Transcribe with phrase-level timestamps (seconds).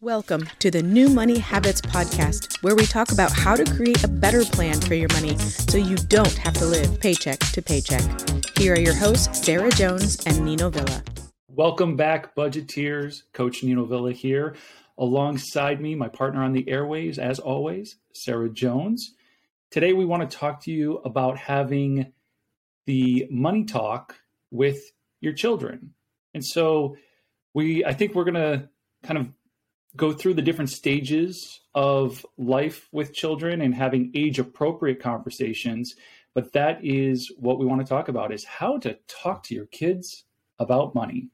[0.00, 4.08] Welcome to the New Money Habits Podcast, where we talk about how to create a
[4.08, 8.04] better plan for your money so you don't have to live paycheck to paycheck.
[8.56, 11.02] Here are your hosts, Sarah Jones and Nino Villa.
[11.48, 13.24] Welcome back, budgeteers.
[13.32, 14.54] Coach Nino Villa here.
[14.98, 19.16] Alongside me, my partner on the airwaves, as always, Sarah Jones.
[19.72, 22.12] Today, we want to talk to you about having
[22.86, 24.14] the money talk
[24.52, 24.78] with
[25.20, 25.92] your children.
[26.34, 26.96] And so,
[27.52, 28.68] we, I think we're going to
[29.02, 29.28] kind of
[29.98, 35.96] go through the different stages of life with children and having age appropriate conversations
[36.38, 39.66] but that is what we want to talk about is how to talk to your
[39.66, 40.22] kids
[40.60, 41.30] about money.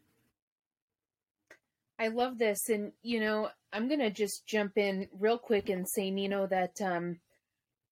[1.98, 5.88] I love this and you know i'm going to just jump in real quick and
[5.88, 7.18] say nino that um,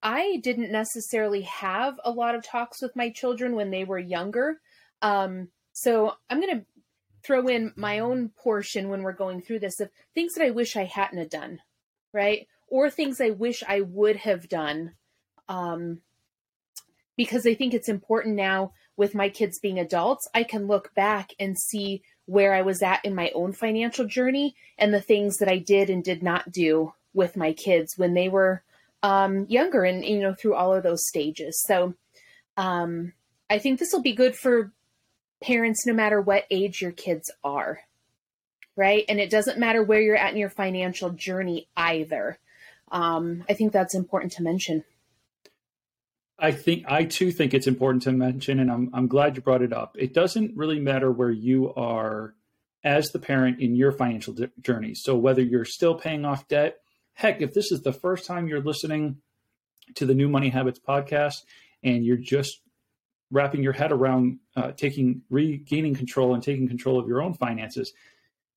[0.02, 4.60] i didn't necessarily have a lot of talks with my children when they were younger.
[5.02, 6.66] Um, so i'm going to
[7.24, 10.76] throw in my own portion when we're going through this of things that I wish
[10.76, 11.60] I hadn't have done,
[12.12, 12.48] right?
[12.68, 14.94] Or things I wish I would have done.
[15.48, 16.00] Um,
[17.16, 21.30] because I think it's important now with my kids being adults, I can look back
[21.38, 25.48] and see where I was at in my own financial journey and the things that
[25.48, 28.62] I did and did not do with my kids when they were
[29.02, 31.62] um, younger and, you know, through all of those stages.
[31.66, 31.94] So
[32.56, 33.12] um,
[33.50, 34.72] I think this will be good for
[35.42, 37.80] parents no matter what age your kids are.
[38.74, 39.04] Right.
[39.08, 42.38] And it doesn't matter where you're at in your financial journey either.
[42.90, 44.84] Um, I think that's important to mention.
[46.38, 49.62] I think I too think it's important to mention, and I'm I'm glad you brought
[49.62, 49.96] it up.
[49.98, 52.34] It doesn't really matter where you are
[52.82, 54.94] as the parent in your financial journey.
[54.94, 56.78] So whether you're still paying off debt,
[57.14, 59.18] heck, if this is the first time you're listening
[59.94, 61.44] to the New Money Habits podcast
[61.82, 62.60] and you're just
[63.32, 67.92] wrapping your head around uh, taking regaining control and taking control of your own finances.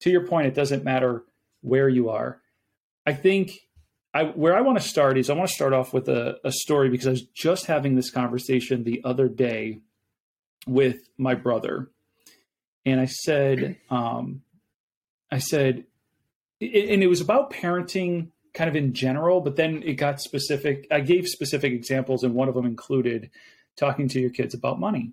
[0.02, 1.24] To your point it doesn't matter
[1.62, 2.42] where you are.
[3.08, 3.60] I think
[4.14, 6.52] I, where i want to start is i want to start off with a, a
[6.52, 9.80] story because i was just having this conversation the other day
[10.66, 11.90] with my brother.
[12.86, 14.42] And i said um,
[15.32, 15.84] i said
[16.62, 21.02] and it was about parenting kind of in general but then it got specific i
[21.02, 23.30] gave specific examples and one of them included
[23.76, 25.12] talking to your kids about money.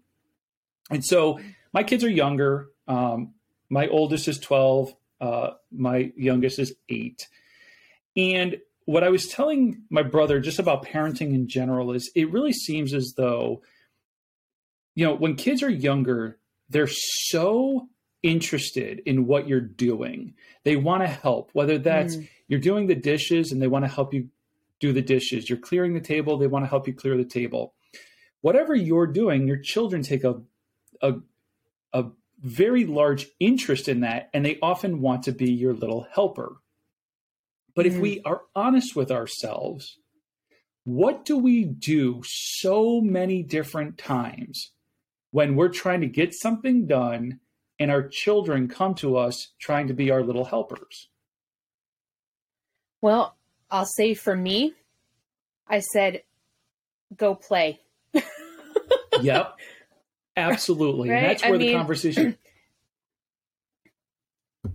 [0.90, 1.40] And so
[1.72, 2.68] my kids are younger.
[2.86, 3.34] Um,
[3.70, 7.26] my oldest is 12, uh, my youngest is eight.
[8.16, 12.52] And what I was telling my brother just about parenting in general is it really
[12.52, 13.62] seems as though,
[14.94, 17.88] you know, when kids are younger, they're so
[18.22, 20.34] interested in what you're doing.
[20.64, 22.28] They want to help, whether that's mm.
[22.48, 24.28] you're doing the dishes and they want to help you
[24.80, 27.72] do the dishes, you're clearing the table, they want to help you clear the table
[28.42, 30.40] whatever you're doing, your children take a,
[31.00, 31.14] a,
[31.92, 32.04] a
[32.40, 36.56] very large interest in that, and they often want to be your little helper.
[37.74, 37.96] But mm-hmm.
[37.96, 39.98] if we are honest with ourselves,
[40.84, 44.72] what do we do so many different times
[45.30, 47.40] when we're trying to get something done
[47.78, 51.08] and our children come to us trying to be our little helpers?
[53.00, 53.36] Well,
[53.70, 54.74] I'll say for me,
[55.66, 56.22] I said,
[57.16, 57.80] go play
[59.22, 59.56] yep.
[60.36, 61.10] Absolutely.
[61.10, 61.16] Right?
[61.16, 62.38] And that's where I the mean, conversation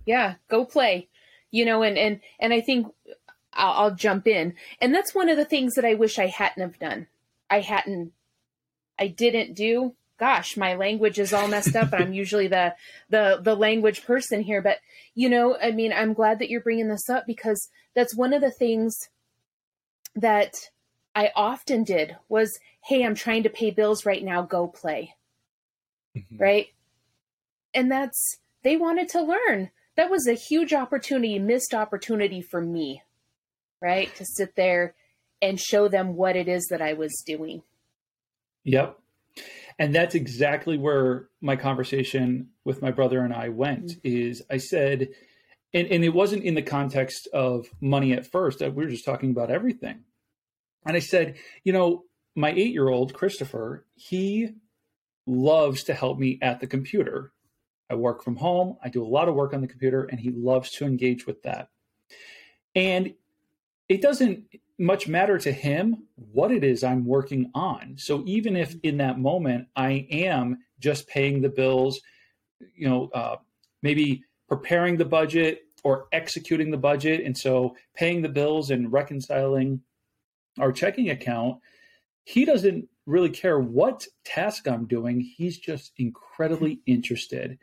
[0.04, 1.08] Yeah, go play.
[1.50, 2.86] You know, and and and I think
[3.54, 4.54] I'll, I'll jump in.
[4.80, 7.06] And that's one of the things that I wish I hadn't have done.
[7.50, 8.12] I hadn't
[8.98, 9.94] I didn't do.
[10.18, 12.74] Gosh, my language is all messed up and I'm usually the
[13.08, 14.78] the the language person here, but
[15.14, 18.40] you know, I mean, I'm glad that you're bringing this up because that's one of
[18.40, 19.08] the things
[20.14, 20.54] that
[21.14, 25.14] I often did was, hey, I'm trying to pay bills right now, go play.
[26.16, 26.38] Mm-hmm.
[26.38, 26.68] Right?
[27.74, 29.70] And that's, they wanted to learn.
[29.96, 33.02] That was a huge opportunity, missed opportunity for me,
[33.82, 34.14] right?
[34.16, 34.94] To sit there
[35.42, 37.62] and show them what it is that I was doing.
[38.64, 38.98] Yep.
[39.78, 43.98] And that's exactly where my conversation with my brother and I went mm-hmm.
[44.02, 45.08] is I said,
[45.74, 48.60] and, and it wasn't in the context of money at first.
[48.60, 50.04] We were just talking about everything.
[50.86, 52.04] And I said, you know,
[52.38, 54.50] my eight year old, Christopher, he
[55.26, 57.32] loves to help me at the computer.
[57.90, 60.30] I work from home, I do a lot of work on the computer, and he
[60.30, 61.70] loves to engage with that.
[62.76, 63.14] And
[63.88, 64.44] it doesn't
[64.78, 67.96] much matter to him what it is I'm working on.
[67.98, 72.00] So even if in that moment I am just paying the bills,
[72.76, 73.36] you know, uh,
[73.82, 79.80] maybe preparing the budget or executing the budget, and so paying the bills and reconciling
[80.60, 81.58] our checking account,
[82.28, 85.18] he doesn't really care what task I'm doing.
[85.18, 87.58] He's just incredibly interested.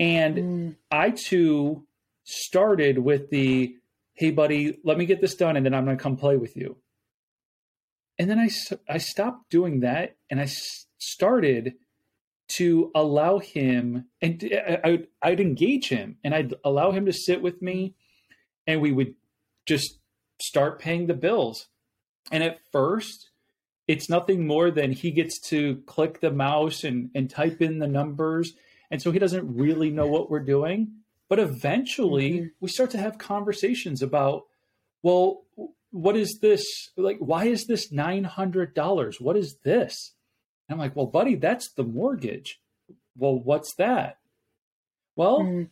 [0.00, 0.76] And mm.
[0.90, 1.86] I too
[2.24, 3.76] started with the
[4.14, 6.56] hey, buddy, let me get this done and then I'm going to come play with
[6.56, 6.76] you.
[8.18, 8.48] And then I,
[8.88, 10.48] I stopped doing that and I
[10.98, 11.74] started
[12.56, 14.42] to allow him and
[14.84, 17.94] I, I'd engage him and I'd allow him to sit with me
[18.66, 19.14] and we would
[19.66, 20.00] just
[20.40, 21.68] start paying the bills.
[22.32, 23.30] And at first,
[23.86, 27.86] it's nothing more than he gets to click the mouse and, and type in the
[27.86, 28.54] numbers.
[28.90, 30.92] And so he doesn't really know what we're doing.
[31.28, 32.46] But eventually, mm-hmm.
[32.60, 34.44] we start to have conversations about,
[35.02, 35.44] well,
[35.90, 36.90] what is this?
[36.96, 39.20] Like, why is this $900?
[39.20, 40.12] What is this?
[40.68, 42.60] And I'm like, well, buddy, that's the mortgage.
[43.16, 44.18] Well, what's that?
[45.16, 45.62] Well, mm-hmm.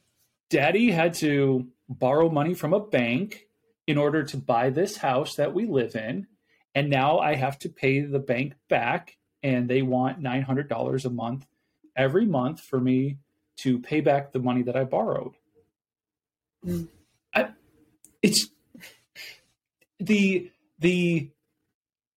[0.50, 3.47] daddy had to borrow money from a bank
[3.87, 6.26] in order to buy this house that we live in.
[6.75, 11.47] And now I have to pay the bank back, and they want $900 a month
[11.97, 13.19] every month for me
[13.59, 15.35] to pay back the money that I borrowed.
[16.67, 16.89] Mm.
[17.35, 17.49] I,
[18.23, 18.49] it's
[20.01, 21.31] the the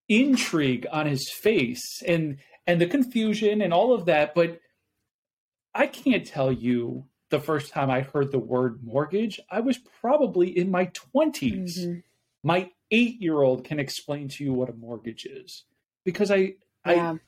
[0.07, 2.37] intrigue on his face and
[2.67, 4.59] and the confusion and all of that, but
[5.73, 10.55] I can't tell you the first time I heard the word mortgage, I was probably
[10.57, 11.79] in my 20s.
[11.79, 11.99] Mm-hmm.
[12.43, 15.63] My eight year old can explain to you what a mortgage is
[16.03, 16.55] because I,
[16.85, 17.13] yeah.
[17.13, 17.19] I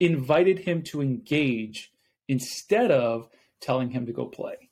[0.00, 1.92] invited him to engage
[2.28, 3.28] instead of
[3.60, 4.70] telling him to go play.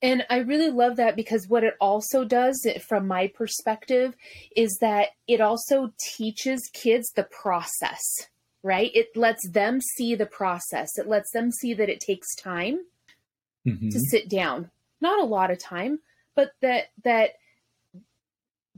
[0.00, 4.14] And I really love that because what it also does, from my perspective,
[4.54, 8.00] is that it also teaches kids the process
[8.62, 8.90] right?
[8.94, 10.90] It lets them see the process.
[10.96, 12.80] It lets them see that it takes time
[13.66, 13.88] mm-hmm.
[13.88, 14.70] to sit down.
[15.00, 16.00] Not a lot of time,
[16.34, 17.30] but that that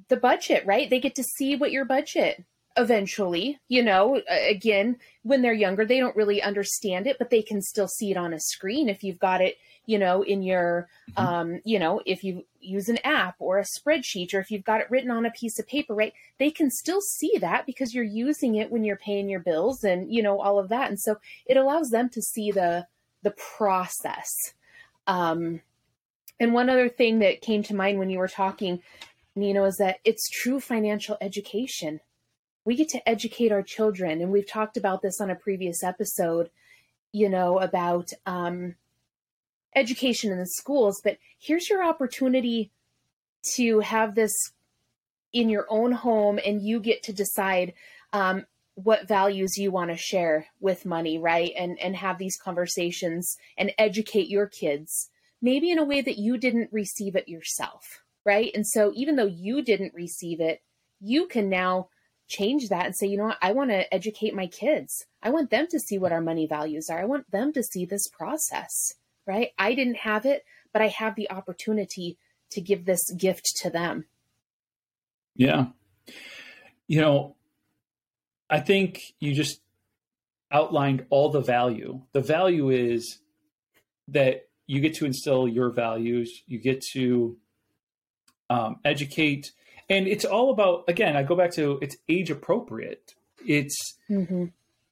[0.08, 0.88] the budget, right?
[0.88, 2.44] They get to see what your budget
[2.76, 7.60] eventually, you know, again, when they're younger, they don't really understand it, but they can
[7.60, 9.56] still see it on a screen if you've got it
[9.90, 11.26] you know, in your, mm-hmm.
[11.26, 14.80] um, you know, if you use an app or a spreadsheet or if you've got
[14.80, 16.12] it written on a piece of paper, right?
[16.38, 20.12] They can still see that because you're using it when you're paying your bills and,
[20.12, 20.90] you know, all of that.
[20.90, 22.86] And so it allows them to see the,
[23.24, 24.30] the process.
[25.08, 25.60] Um,
[26.38, 28.80] and one other thing that came to mind when you were talking,
[29.34, 32.00] Nino, is that it's true financial education.
[32.64, 36.50] We get to educate our children, and we've talked about this on a previous episode,
[37.12, 38.74] you know, about um,
[39.74, 42.70] education in the schools, but here's your opportunity
[43.54, 44.32] to have this
[45.32, 47.72] in your own home and you get to decide
[48.12, 48.44] um,
[48.74, 51.52] what values you want to share with money, right?
[51.56, 55.10] And and have these conversations and educate your kids,
[55.40, 58.50] maybe in a way that you didn't receive it yourself, right?
[58.54, 60.62] And so even though you didn't receive it,
[61.00, 61.88] you can now
[62.28, 65.06] change that and say, you know what, I want to educate my kids.
[65.22, 67.00] I want them to see what our money values are.
[67.00, 68.94] I want them to see this process
[69.30, 69.50] right?
[69.58, 72.18] I didn't have it, but I have the opportunity
[72.50, 74.06] to give this gift to them.
[75.36, 75.66] Yeah.
[76.88, 77.36] You know,
[78.48, 79.60] I think you just
[80.50, 82.02] outlined all the value.
[82.12, 83.20] The value is
[84.08, 87.36] that you get to instill your values, you get to
[88.50, 89.52] um, educate,
[89.88, 93.14] and it's all about, again, I go back to it's age appropriate.
[93.46, 94.46] It's, mm-hmm.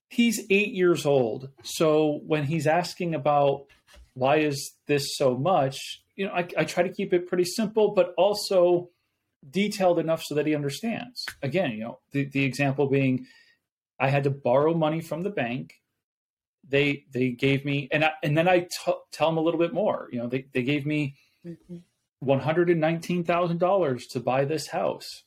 [0.08, 1.50] he's eight years old.
[1.62, 3.66] So when he's asking about
[4.14, 6.02] why is this so much?
[6.16, 8.90] You know, I, I try to keep it pretty simple, but also
[9.48, 11.24] detailed enough so that he understands.
[11.42, 13.26] Again, you know, the, the example being
[14.00, 15.74] I had to borrow money from the bank.
[16.68, 19.72] They they gave me and I, and then I t- tell them a little bit
[19.72, 20.08] more.
[20.12, 21.14] You know, they they gave me
[21.46, 21.76] mm-hmm.
[22.20, 25.24] One hundred and nineteen thousand dollars to buy this house,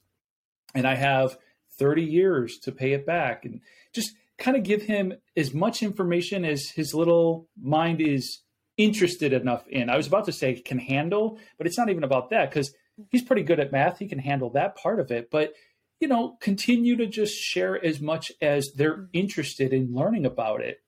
[0.75, 1.37] and I have
[1.79, 3.61] thirty years to pay it back, and
[3.93, 8.41] just kind of give him as much information as his little mind is
[8.77, 9.89] interested enough in.
[9.89, 12.73] I was about to say can handle, but it's not even about that because
[13.09, 13.99] he's pretty good at math.
[13.99, 15.29] He can handle that part of it.
[15.29, 15.53] But,
[15.99, 19.05] you know, continue to just share as much as they're mm-hmm.
[19.13, 20.81] interested in learning about it.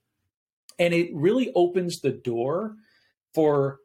[0.79, 2.75] And it really opens the door
[3.35, 3.79] for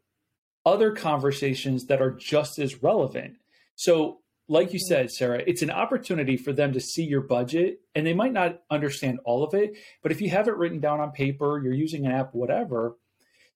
[0.68, 3.38] other conversations that are just as relevant.
[3.74, 8.06] So, like you said, Sarah, it's an opportunity for them to see your budget and
[8.06, 9.76] they might not understand all of it.
[10.02, 12.96] But if you have it written down on paper, you're using an app, whatever,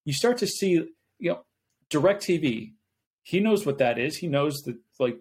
[0.07, 0.87] you start to see,
[1.19, 1.45] you know,
[1.91, 2.73] DirecTV.
[3.23, 4.17] He knows what that is.
[4.17, 5.19] He knows that, like,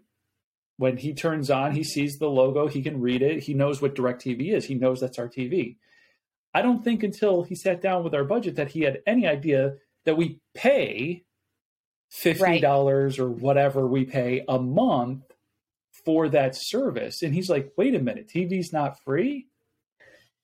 [0.77, 3.43] when he turns on, he sees the logo, he can read it.
[3.43, 4.65] He knows what DirecTV is.
[4.65, 5.75] He knows that's our TV.
[6.53, 9.75] I don't think until he sat down with our budget that he had any idea
[10.05, 11.23] that we pay
[12.13, 13.19] $50 right.
[13.19, 15.23] or whatever we pay a month
[16.05, 17.21] for that service.
[17.21, 19.47] And he's like, wait a minute, TV's not free?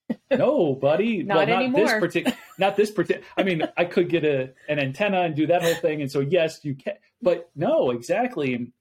[0.32, 1.24] no, buddy.
[1.24, 1.86] not well, not anymore.
[1.86, 2.38] this particular.
[2.58, 3.28] Not this particular.
[3.36, 6.22] I mean, I could get a an antenna and do that whole thing, and so
[6.22, 6.94] yes, you can.
[7.22, 8.54] But no, exactly.
[8.54, 8.72] And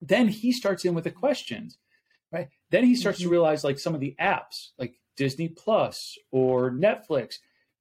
[0.00, 1.76] then he starts in with the questions,
[2.32, 2.48] right?
[2.70, 3.28] Then he starts mm-hmm.
[3.28, 7.34] to realize like some of the apps, like Disney Plus or Netflix.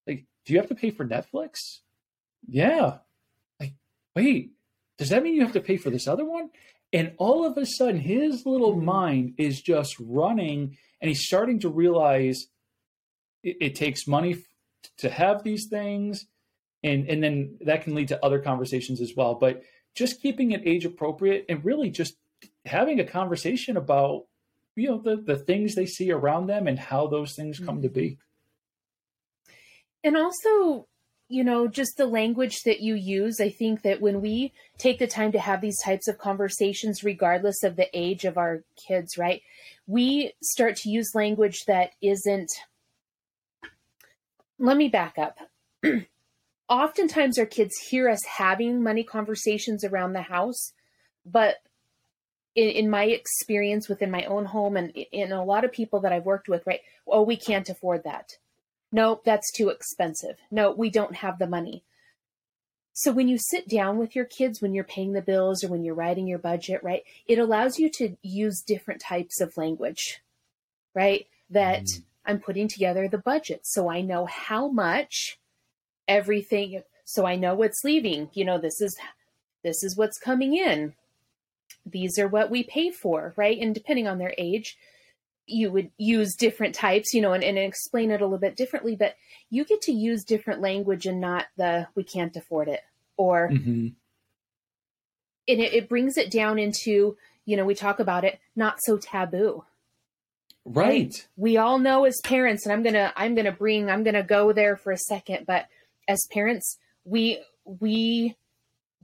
[0.07, 1.79] Like, do you have to pay for Netflix?
[2.47, 2.97] Yeah.
[4.15, 4.51] Wait,
[4.97, 6.49] does that mean you have to pay for this other one?
[6.91, 8.85] And all of a sudden, his little mm-hmm.
[8.85, 12.47] mind is just running, and he's starting to realize
[13.43, 14.37] it, it takes money
[14.97, 16.25] to have these things,
[16.83, 19.35] and and then that can lead to other conversations as well.
[19.35, 19.61] But
[19.95, 22.15] just keeping it age appropriate and really just
[22.65, 24.25] having a conversation about
[24.75, 27.89] you know the the things they see around them and how those things come to
[27.89, 28.17] be
[30.03, 30.87] and also
[31.29, 35.07] you know just the language that you use i think that when we take the
[35.07, 39.41] time to have these types of conversations regardless of the age of our kids right
[39.87, 42.51] we start to use language that isn't
[44.57, 45.37] let me back up
[46.69, 50.73] oftentimes our kids hear us having money conversations around the house
[51.25, 51.57] but
[52.55, 56.11] in, in, my experience within my own home and in a lot of people that
[56.11, 56.79] I've worked with, right?
[57.07, 58.37] Oh, we can't afford that.
[58.91, 60.37] No, that's too expensive.
[60.49, 61.83] No, we don't have the money.
[62.93, 65.83] So when you sit down with your kids, when you're paying the bills or when
[65.83, 70.21] you're writing your budget, right, it allows you to use different types of language,
[70.93, 71.27] right?
[71.49, 72.03] That mm.
[72.25, 75.39] I'm putting together the budget so I know how much
[76.07, 78.29] everything, so I know what's leaving.
[78.33, 78.97] You know, this is
[79.63, 80.93] this is what's coming in
[81.85, 83.57] these are what we pay for, right?
[83.59, 84.77] And depending on their age,
[85.49, 88.95] you would use different types, you know, and, and explain it a little bit differently,
[88.95, 89.15] but
[89.49, 92.81] you get to use different language and not the we can't afford it
[93.17, 93.87] or mm-hmm.
[95.47, 98.97] and it, it brings it down into, you know, we talk about it, not so
[98.97, 99.65] taboo.
[100.65, 100.87] Right.
[100.87, 101.27] right.
[101.35, 104.75] We all know as parents, and I'm gonna I'm gonna bring I'm gonna go there
[104.75, 105.65] for a second, but
[106.07, 108.35] as parents, we we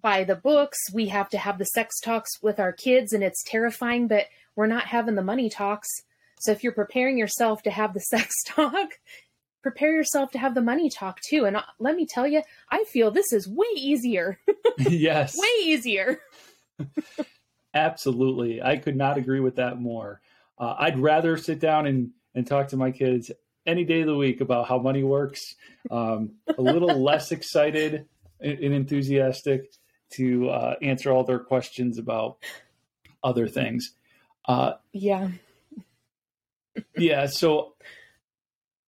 [0.02, 0.78] buy the books.
[0.94, 4.68] We have to have the sex talks with our kids, and it's terrifying, but we're
[4.68, 5.90] not having the money talks.
[6.39, 8.89] So if you're preparing yourself to have the sex talk,
[9.62, 11.46] prepare yourself to have the money talk too.
[11.46, 14.39] And uh, let me tell you, I feel this is way easier.
[14.77, 15.36] yes.
[15.38, 16.20] way easier.
[17.74, 18.62] Absolutely.
[18.62, 20.22] I could not agree with that more.
[20.58, 23.32] Uh, I'd rather sit down and, and talk to my kids
[23.65, 25.56] any day of the week about how money works.
[25.89, 28.06] Um, a little less excited
[28.39, 29.72] and, and enthusiastic
[30.12, 32.38] to uh, answer all their questions about
[33.24, 33.96] other things.
[34.48, 35.30] Uh, yeah.
[36.98, 37.27] Yeah.
[37.27, 37.75] So,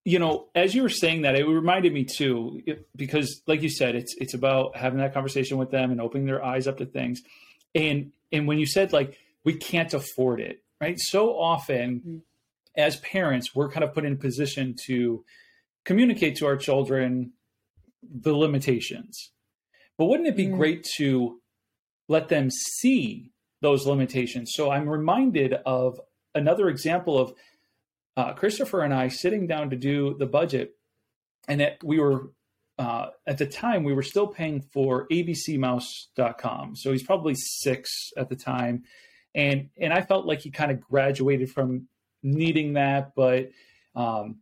[0.03, 2.61] you know, as you were saying that, it reminded me too,
[2.95, 6.43] because, like you said, it's it's about having that conversation with them and opening their
[6.43, 7.21] eyes up to things.
[7.75, 10.97] And and when you said like we can't afford it, right?
[10.97, 12.17] So often, mm-hmm.
[12.75, 15.23] as parents, we're kind of put in a position to
[15.83, 17.31] communicate to our children
[18.03, 19.31] the limitations
[19.97, 20.55] but wouldn't it be mm.
[20.55, 21.39] great to
[22.07, 24.51] let them see those limitations?
[24.53, 25.99] So I'm reminded of
[26.35, 27.33] another example of
[28.17, 30.71] uh, Christopher and I sitting down to do the budget,
[31.47, 32.31] and that we were
[32.79, 36.75] uh, at the time we were still paying for abcmouse.com.
[36.75, 38.83] So he's probably six at the time,
[39.35, 41.87] and and I felt like he kind of graduated from
[42.23, 43.51] needing that, but
[43.95, 44.39] um,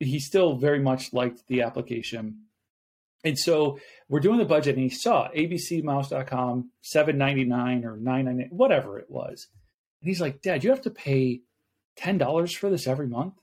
[0.00, 2.46] he still very much liked the application.
[3.24, 3.78] And so
[4.08, 8.98] we're doing the budget, and he saw abcmouse.com, seven ninety nine or nine ninety whatever
[8.98, 9.48] it was.
[10.00, 11.42] And he's like, Dad, you have to pay
[11.96, 13.34] ten dollars for this every month.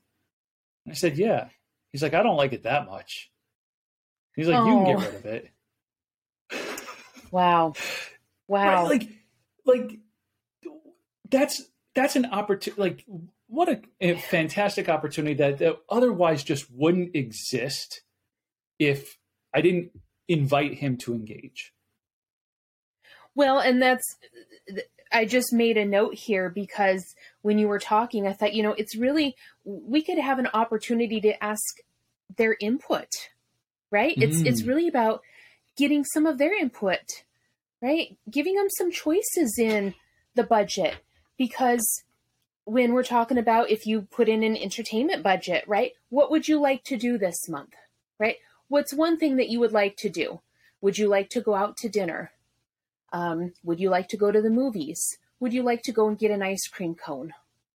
[0.86, 1.50] And I said, Yeah.
[1.92, 3.32] He's like, I don't like it that much.
[4.36, 4.66] He's like, oh.
[4.66, 5.00] you can get oh.
[5.00, 5.52] rid of it.
[7.32, 7.74] wow.
[8.48, 8.88] Wow.
[8.88, 9.02] Right?
[9.02, 9.10] Like,
[9.64, 10.00] like
[11.30, 11.62] that's
[11.94, 12.82] that's an opportunity.
[12.82, 13.06] Like,
[13.46, 18.02] what a, a fantastic opportunity that, that otherwise just wouldn't exist
[18.80, 19.20] if
[19.54, 19.92] I didn't
[20.28, 21.74] invite him to engage.
[23.36, 24.18] Well, and that's
[25.12, 28.74] I just made a note here because when you were talking, I thought, you know,
[28.74, 31.64] it's really we could have an opportunity to ask
[32.36, 33.30] their input,
[33.92, 34.16] right?
[34.18, 34.24] Mm.
[34.24, 34.68] It's it's mm.
[34.68, 35.22] really about
[35.76, 37.24] getting some of their input,
[37.82, 38.18] right?
[38.30, 39.96] Giving them some choices in
[40.36, 40.98] the budget
[41.38, 42.04] because
[42.66, 45.94] when we're talking about if you put in an entertainment budget, right?
[46.10, 47.74] What would you like to do this month?
[48.20, 48.36] Right?
[48.70, 50.40] what's one thing that you would like to do?
[50.80, 52.32] Would you like to go out to dinner?
[53.12, 55.18] Um, would you like to go to the movies?
[55.40, 57.34] Would you like to go and get an ice cream cone?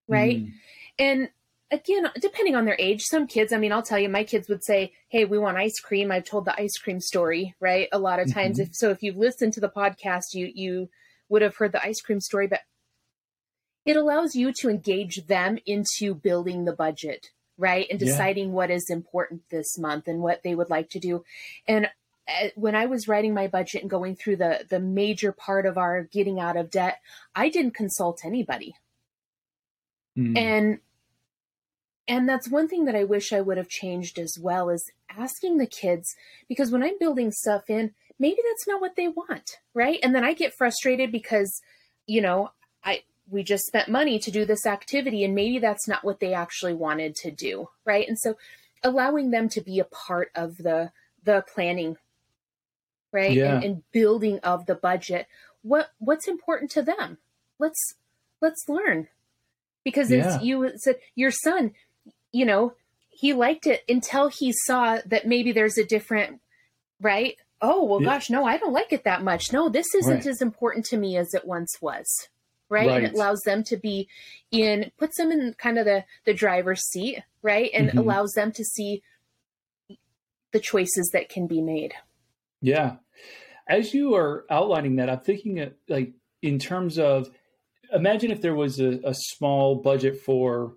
[0.09, 0.45] Right.
[0.45, 0.53] Mm.
[0.99, 1.29] And
[1.71, 4.65] again, depending on their age, some kids, I mean, I'll tell you, my kids would
[4.65, 6.13] say, Hey, we want ice cream.
[6.13, 7.89] I've told the ice cream story, right?
[7.93, 8.59] A lot of times.
[8.59, 8.71] Mm-hmm.
[8.71, 10.91] If so, if you've listened to the podcast, you, you
[11.29, 12.61] would have heard the ice cream story, but
[13.85, 17.87] it allows you to engage them into building the budget right?
[17.91, 18.55] And deciding yeah.
[18.55, 21.25] what is important this month and what they would like to do.
[21.67, 21.89] And
[22.55, 26.05] when I was writing my budget and going through the the major part of our
[26.05, 27.01] getting out of debt,
[27.35, 28.75] I didn't consult anybody.
[30.17, 30.39] Mm.
[30.39, 30.79] And
[32.07, 35.59] and that's one thing that I wish I would have changed as well is asking
[35.59, 36.15] the kids
[36.49, 39.99] because when I'm building stuff in, maybe that's not what they want, right?
[40.03, 41.61] And then I get frustrated because
[42.07, 42.51] you know,
[42.85, 46.33] I we just spent money to do this activity and maybe that's not what they
[46.33, 48.07] actually wanted to do, right?
[48.09, 48.37] And so
[48.83, 51.97] allowing them to be a part of the the planning
[53.15, 53.55] right yeah.
[53.55, 55.27] and, and building of the budget
[55.63, 57.17] what what's important to them
[57.59, 57.95] let's
[58.43, 59.09] let's learn
[59.85, 60.19] because yeah.
[60.19, 61.73] as you said your son
[62.33, 62.75] you know
[63.09, 66.41] he liked it until he saw that maybe there's a different
[67.01, 68.11] right oh well yeah.
[68.11, 70.27] gosh no i don't like it that much no this isn't right.
[70.27, 72.29] as important to me as it once was
[72.69, 72.89] right?
[72.89, 72.97] right?
[72.97, 74.09] and it allows them to be
[74.51, 77.99] in puts them in kind of the the driver's seat right and mm-hmm.
[77.99, 79.03] allows them to see
[80.53, 81.95] the choices that can be made
[82.65, 82.97] yeah
[83.67, 87.31] as you are outlining that, I'm thinking of, like in terms of
[87.93, 90.75] imagine if there was a, a small budget for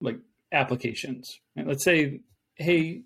[0.00, 0.18] like
[0.52, 1.40] applications.
[1.56, 2.20] Let's say,
[2.56, 3.02] hey,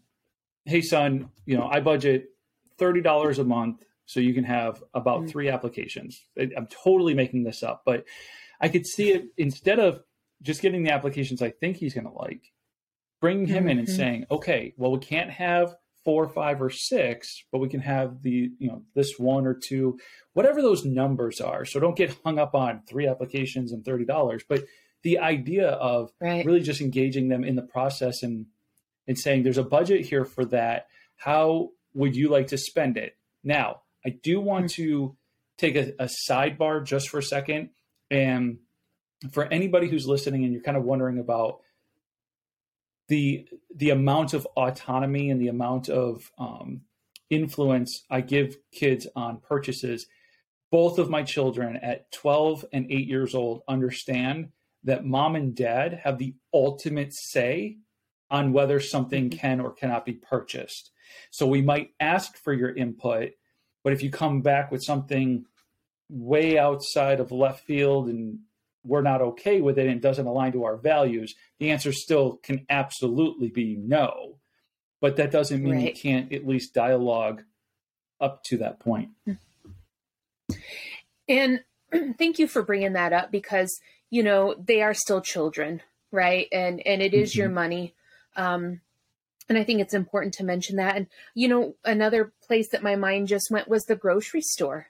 [0.64, 2.30] hey son, you know, I budget
[2.78, 5.28] thirty dollars a month so you can have about mm-hmm.
[5.28, 6.24] three applications.
[6.38, 8.04] I'm totally making this up, but
[8.60, 10.02] I could see it instead of
[10.42, 12.52] just getting the applications I think he's going to like,
[13.20, 13.68] bringing him mm-hmm.
[13.68, 13.96] in and mm-hmm.
[13.96, 18.50] saying, okay, well, we can't have four, five, or six, but we can have the,
[18.58, 19.98] you know, this one or two,
[20.32, 21.64] whatever those numbers are.
[21.64, 24.42] So don't get hung up on three applications and $30.
[24.48, 24.64] But
[25.02, 26.44] the idea of right.
[26.44, 28.46] really just engaging them in the process and
[29.08, 30.86] and saying there's a budget here for that.
[31.16, 33.16] How would you like to spend it?
[33.42, 34.82] Now, I do want mm-hmm.
[34.82, 35.16] to
[35.58, 37.70] take a, a sidebar just for a second.
[38.10, 38.58] And
[39.30, 41.60] for anybody who's listening and you're kind of wondering about
[43.08, 46.82] the the amount of autonomy and the amount of um,
[47.30, 50.06] influence I give kids on purchases,
[50.70, 54.50] both of my children at 12 and 8 years old understand
[54.84, 57.78] that mom and dad have the ultimate say
[58.30, 59.38] on whether something mm-hmm.
[59.38, 60.90] can or cannot be purchased.
[61.30, 63.32] So we might ask for your input,
[63.84, 65.44] but if you come back with something
[66.08, 68.38] way outside of left field and
[68.84, 72.66] we're not okay with it and doesn't align to our values, the answer still can
[72.68, 74.38] absolutely be no.
[75.00, 75.96] But that doesn't mean right.
[75.96, 77.42] you can't at least dialogue
[78.20, 79.10] up to that point.
[81.28, 81.62] And
[82.18, 86.46] thank you for bringing that up because you know they are still children, right?
[86.52, 87.40] And and it is mm-hmm.
[87.40, 87.94] your money.
[88.36, 88.80] Um,
[89.48, 90.96] and I think it's important to mention that.
[90.96, 94.86] And you know, another place that my mind just went was the grocery store,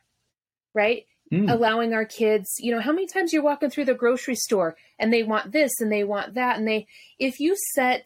[0.75, 1.07] right?
[1.33, 1.51] Mm.
[1.51, 5.13] allowing our kids, you know, how many times you're walking through the grocery store and
[5.13, 6.59] they want this and they want that.
[6.59, 6.87] And they,
[7.19, 8.05] if you set,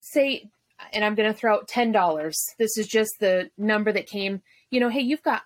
[0.00, 0.50] say,
[0.92, 4.80] and I'm going to throw out $10, this is just the number that came, you
[4.80, 5.42] know, hey, you've got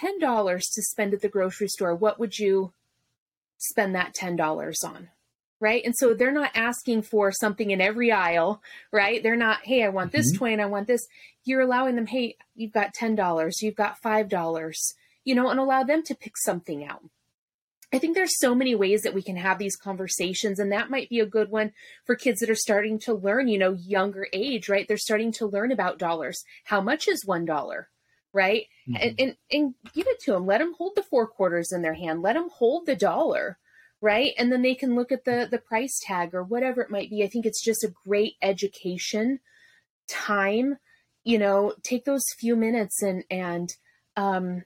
[0.00, 1.94] $10 to spend at the grocery store.
[1.94, 2.72] What would you
[3.58, 5.08] spend that $10 on?
[5.60, 5.84] right?
[5.84, 9.22] And so they're not asking for something in every aisle, right?
[9.22, 10.44] They're not, hey, I want this mm-hmm.
[10.44, 11.06] toy and I want this.
[11.44, 14.74] You're allowing them, hey, you've got $10, you've got $5
[15.24, 17.02] you know, and allow them to pick something out.
[17.92, 21.10] I think there's so many ways that we can have these conversations, and that might
[21.10, 21.72] be a good one
[22.06, 24.86] for kids that are starting to learn, you know, younger age, right?
[24.88, 26.42] They're starting to learn about dollars.
[26.64, 27.88] How much is one dollar?
[28.32, 28.66] Right.
[28.88, 28.96] Mm-hmm.
[29.02, 30.46] And, and and give it to them.
[30.46, 32.22] Let them hold the four quarters in their hand.
[32.22, 33.58] Let them hold the dollar
[34.02, 37.08] right and then they can look at the the price tag or whatever it might
[37.08, 39.38] be i think it's just a great education
[40.08, 40.76] time
[41.24, 43.76] you know take those few minutes and and
[44.16, 44.64] um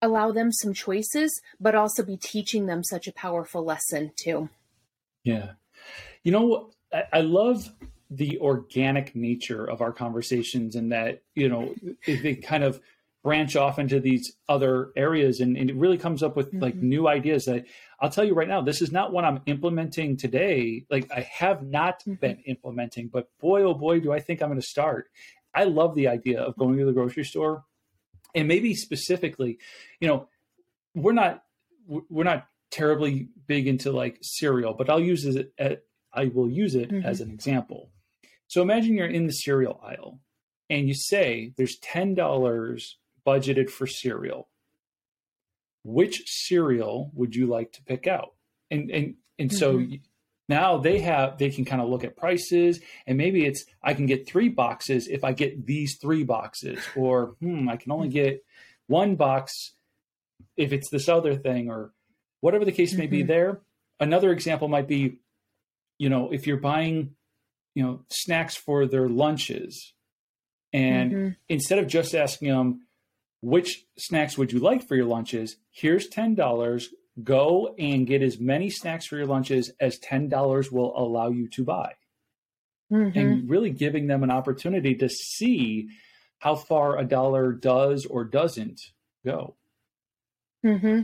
[0.00, 4.48] allow them some choices, but also be teaching them such a powerful lesson too.
[5.24, 5.52] Yeah.
[6.22, 7.72] You know, I, I love
[8.10, 11.74] the organic nature of our conversations and that, you know,
[12.06, 12.80] they kind of
[13.22, 16.60] branch off into these other areas and, and it really comes up with mm-hmm.
[16.60, 17.66] like new ideas that
[18.00, 20.86] I'll tell you right now, this is not what I'm implementing today.
[20.88, 22.14] Like I have not mm-hmm.
[22.14, 25.10] been implementing, but boy, oh boy, do I think I'm going to start.
[25.54, 27.64] I love the idea of going to the grocery store
[28.34, 29.58] and maybe specifically,
[30.00, 30.28] you know,
[30.94, 31.44] we're not
[31.86, 35.52] we're not terribly big into like cereal, but I'll use it.
[35.58, 37.06] At, I will use it mm-hmm.
[37.06, 37.90] as an example.
[38.46, 40.20] So imagine you're in the cereal aisle,
[40.70, 44.48] and you say there's ten dollars budgeted for cereal.
[45.84, 48.34] Which cereal would you like to pick out?
[48.70, 49.58] And and and mm-hmm.
[49.58, 49.86] so
[50.48, 54.06] now they have they can kind of look at prices and maybe it's i can
[54.06, 58.44] get three boxes if i get these three boxes or hmm i can only get
[58.86, 59.72] one box
[60.56, 61.92] if it's this other thing or
[62.40, 63.10] whatever the case may mm-hmm.
[63.10, 63.60] be there
[64.00, 65.18] another example might be
[65.98, 67.14] you know if you're buying
[67.74, 69.92] you know snacks for their lunches
[70.72, 71.28] And mm-hmm.
[71.48, 72.86] instead of just asking them,
[73.40, 75.56] which snacks would you like for your lunches?
[75.70, 76.84] Here's $10.
[77.22, 81.64] Go and get as many snacks for your lunches as $10 will allow you to
[81.64, 81.94] buy.
[82.92, 83.18] Mm-hmm.
[83.18, 85.88] And really giving them an opportunity to see
[86.38, 88.80] how far a dollar does or doesn't
[89.24, 89.56] go.
[90.64, 91.02] Mm-hmm.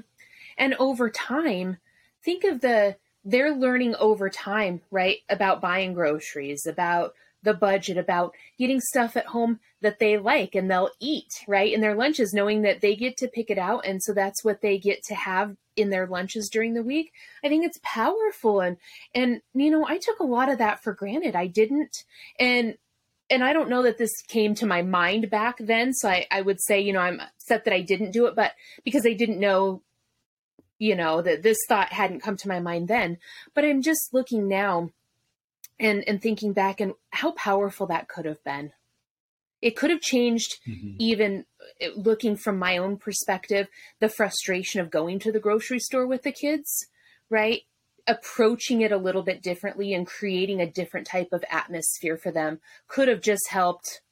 [0.57, 1.79] And over time,
[2.25, 5.19] think of the they're learning over time, right?
[5.29, 10.71] About buying groceries, about the budget, about getting stuff at home that they like and
[10.71, 11.73] they'll eat, right?
[11.73, 13.87] In their lunches, knowing that they get to pick it out.
[13.87, 17.13] And so that's what they get to have in their lunches during the week.
[17.45, 18.61] I think it's powerful.
[18.61, 18.77] And,
[19.15, 21.35] and, you know, I took a lot of that for granted.
[21.37, 22.05] I didn't.
[22.39, 22.77] And,
[23.31, 25.93] and I don't know that this came to my mind back then.
[25.93, 28.53] So I, I would say, you know, I'm upset that I didn't do it, but
[28.85, 29.83] because I didn't know
[30.79, 33.17] you know that this thought hadn't come to my mind then
[33.55, 34.91] but i'm just looking now
[35.79, 38.73] and and thinking back and how powerful that could have been
[39.65, 40.95] it could have changed mm-hmm.
[40.99, 41.45] even
[41.83, 43.67] uh, looking from my own perspective
[43.99, 46.87] the frustration of going to the grocery store with the kids
[47.31, 47.63] right
[48.07, 52.61] approaching it a little bit differently and creating a different type of atmosphere for them
[52.87, 54.03] could have just helped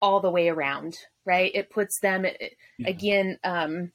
[0.00, 2.88] all the way around right it puts them yeah.
[2.88, 3.90] again um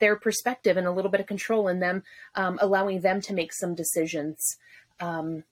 [0.00, 2.02] their perspective and a little bit of control in them,
[2.34, 4.56] um, allowing them to make some decisions.
[5.00, 5.44] Um,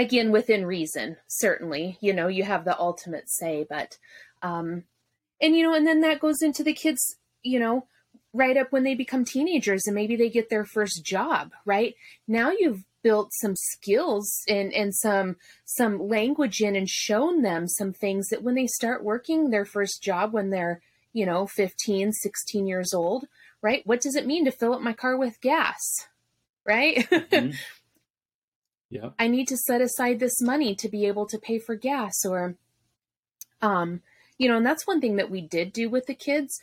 [0.00, 1.98] again, within reason, certainly.
[2.00, 3.98] You know, you have the ultimate say, but,
[4.42, 4.84] um,
[5.40, 7.86] and you know, and then that goes into the kids, you know,
[8.32, 11.94] right up when they become teenagers and maybe they get their first job, right?
[12.26, 17.94] Now you've built some skills and and some some language in and shown them some
[17.94, 20.82] things that when they start working their first job when they're
[21.14, 23.24] you know 15 16 years old
[23.62, 23.82] right?
[23.86, 26.08] What does it mean to fill up my car with gas?
[26.66, 27.08] Right?
[27.10, 27.52] Mm-hmm.
[28.90, 29.10] Yeah.
[29.18, 32.56] I need to set aside this money to be able to pay for gas or
[33.62, 34.02] um
[34.38, 36.60] you know, and that's one thing that we did do with the kids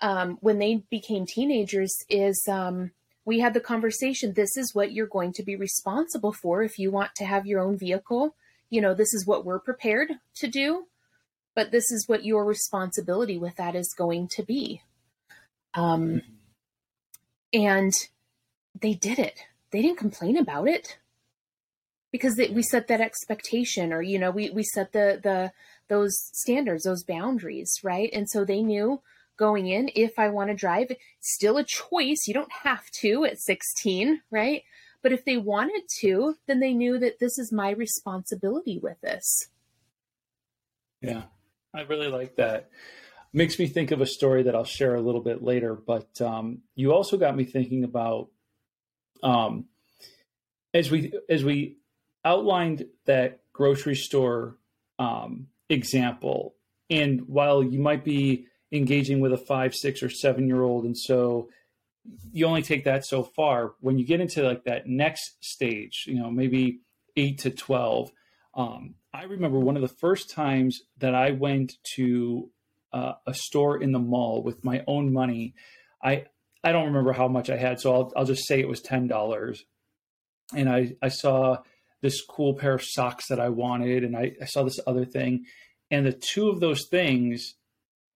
[0.00, 2.90] um when they became teenagers is um
[3.24, 6.90] we had the conversation this is what you're going to be responsible for if you
[6.90, 8.34] want to have your own vehicle.
[8.70, 10.86] You know, this is what we're prepared to do,
[11.56, 14.82] but this is what your responsibility with that is going to be.
[15.74, 16.34] Um, mm-hmm
[17.52, 17.92] and
[18.80, 19.46] they did it.
[19.70, 20.98] They didn't complain about it
[22.12, 25.52] because they, we set that expectation or you know we we set the the
[25.88, 28.10] those standards those boundaries right?
[28.12, 29.00] And so they knew
[29.36, 32.26] going in if i want to drive still a choice.
[32.26, 34.62] You don't have to at 16 right?
[35.02, 39.48] But if they wanted to then they knew that this is my responsibility with this.
[41.00, 41.22] Yeah
[41.74, 42.70] i really like that.
[43.32, 45.74] Makes me think of a story that I'll share a little bit later.
[45.74, 48.28] But um, you also got me thinking about
[49.22, 49.66] um,
[50.74, 51.76] as we as we
[52.24, 54.56] outlined that grocery store
[54.98, 56.54] um, example,
[56.88, 60.96] and while you might be engaging with a five, six, or seven year old, and
[60.96, 61.48] so
[62.32, 63.74] you only take that so far.
[63.80, 66.80] When you get into like that next stage, you know, maybe
[67.16, 68.10] eight to twelve.
[68.54, 72.50] Um, I remember one of the first times that I went to
[72.92, 75.54] uh, a store in the mall with my own money.
[76.02, 76.26] I
[76.62, 79.06] I don't remember how much I had, so I'll I'll just say it was ten
[79.06, 79.64] dollars.
[80.54, 81.58] And I I saw
[82.02, 85.44] this cool pair of socks that I wanted, and I, I saw this other thing,
[85.90, 87.54] and the two of those things,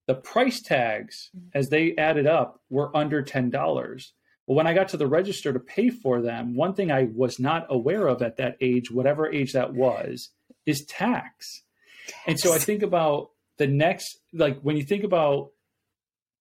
[0.06, 1.48] the price tags mm-hmm.
[1.54, 4.12] as they added up were under ten dollars.
[4.46, 7.38] But when I got to the register to pay for them, one thing I was
[7.38, 10.30] not aware of at that age, whatever age that was,
[10.66, 11.62] is tax.
[12.26, 15.50] And so I think about the next like when you think about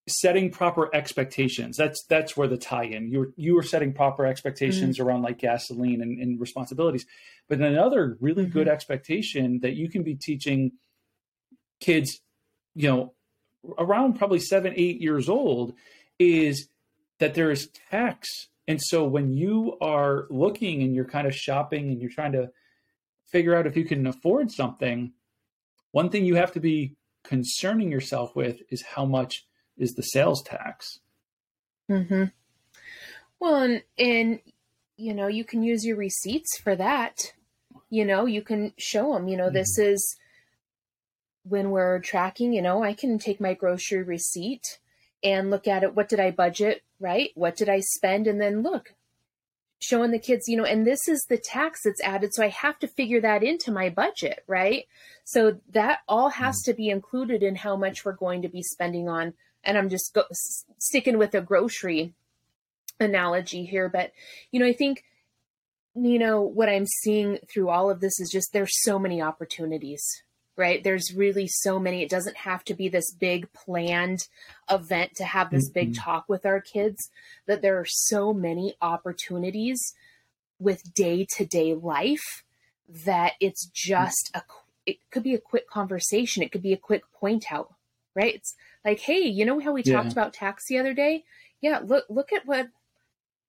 [0.07, 4.97] setting proper expectations that's that's where the tie-in you were you were setting proper expectations
[4.97, 5.07] mm-hmm.
[5.07, 7.05] around like gasoline and, and, responsibilities
[7.47, 8.51] but another really mm-hmm.
[8.51, 10.73] good expectation that you can be teaching
[11.79, 12.19] kids
[12.75, 13.13] you know
[13.77, 15.73] around probably seven eight years old
[16.19, 16.67] is
[17.19, 21.89] that there is tax and so when you are looking and you're kind of shopping
[21.89, 22.49] and you're trying to
[23.27, 25.13] figure out if you can afford something
[25.91, 29.45] one thing you have to be concerning yourself with is how much
[29.77, 30.99] is the sales tax.
[31.89, 32.25] Mm-hmm.
[33.39, 34.39] Well, and, and
[34.97, 37.33] you know, you can use your receipts for that.
[37.89, 39.55] You know, you can show them, you know, mm-hmm.
[39.55, 40.15] this is
[41.43, 44.79] when we're tracking, you know, I can take my grocery receipt
[45.23, 45.95] and look at it.
[45.95, 46.83] What did I budget?
[46.99, 47.31] Right?
[47.35, 48.27] What did I spend?
[48.27, 48.93] And then look,
[49.83, 52.33] showing the kids, you know, and this is the tax that's added.
[52.33, 54.85] So I have to figure that into my budget, right?
[55.25, 56.65] So that all has mm.
[56.65, 59.33] to be included in how much we're going to be spending on.
[59.63, 60.23] And I'm just go,
[60.77, 62.13] sticking with a grocery
[62.99, 63.89] analogy here.
[63.89, 64.11] But,
[64.51, 65.03] you know, I think,
[65.95, 70.03] you know, what I'm seeing through all of this is just there's so many opportunities,
[70.57, 70.83] right?
[70.83, 72.01] There's really so many.
[72.01, 74.27] It doesn't have to be this big planned
[74.69, 75.91] event to have this mm-hmm.
[75.91, 77.09] big talk with our kids,
[77.45, 79.93] that there are so many opportunities
[80.59, 82.43] with day to day life
[82.87, 84.41] that it's just a,
[84.85, 86.43] it could be a quick conversation.
[86.43, 87.73] It could be a quick point out,
[88.15, 88.35] right?
[88.35, 89.93] It's like, hey, you know how we yeah.
[89.93, 91.23] talked about tax the other day?
[91.61, 92.67] Yeah, look, look at what,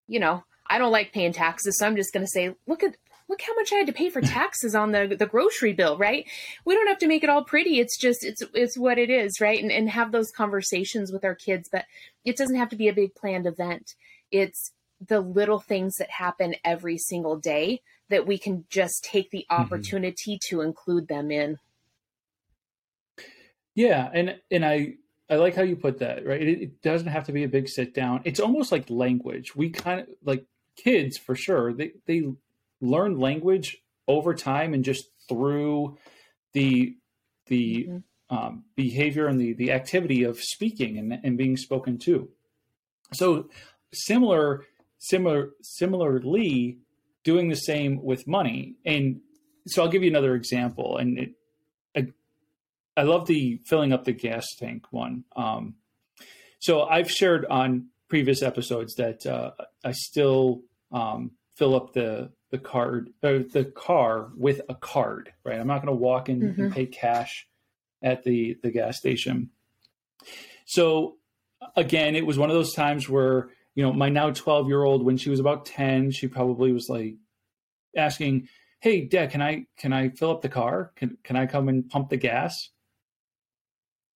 [0.07, 2.97] you know, I don't like paying taxes, so I'm just going to say, look at
[3.29, 6.27] look how much I had to pay for taxes on the the grocery bill, right?
[6.65, 7.81] We don't have to make it all pretty.
[7.81, 9.63] It's just it's it's what it is, right?
[9.63, 11.85] And and have those conversations with our kids, but
[12.25, 13.95] it doesn't have to be a big planned event.
[14.31, 14.73] It's
[15.07, 19.63] the little things that happen every single day that we can just take the mm-hmm.
[19.63, 20.57] opportunity mm-hmm.
[20.57, 21.59] to include them in.
[23.75, 24.95] Yeah, and and I
[25.31, 26.41] I like how you put that, right?
[26.41, 28.21] It, it, doesn't have to be a big sit down.
[28.25, 29.57] It's almost like language.
[29.57, 30.45] We kind of like
[30.77, 31.73] kids for sure.
[31.73, 32.25] They they
[32.81, 35.97] learn language over time and just through
[36.53, 36.97] the
[37.47, 38.37] the mm-hmm.
[38.37, 42.29] um, behavior and the the activity of speaking and, and being spoken to.
[43.13, 43.49] So
[43.95, 44.65] similar
[44.99, 46.79] similar similarly
[47.25, 49.21] doing the same with money and
[49.67, 51.33] so i'll give you another example and it,
[52.97, 55.75] I love the filling up the gas tank one um,
[56.59, 59.51] so i've shared on previous episodes that uh,
[59.85, 65.59] i still um, fill up the the card or the car with a card, right?
[65.59, 66.63] I'm not going to walk in mm-hmm.
[66.63, 67.49] and pay cash
[68.01, 69.51] at the the gas station.
[70.65, 71.17] So
[71.75, 75.05] again, it was one of those times where you know my now 12 year old,
[75.05, 77.17] when she was about 10, she probably was like
[77.97, 80.93] asking, "Hey, Dad, can I can I fill up the car?
[80.95, 82.71] Can can I come and pump the gas?"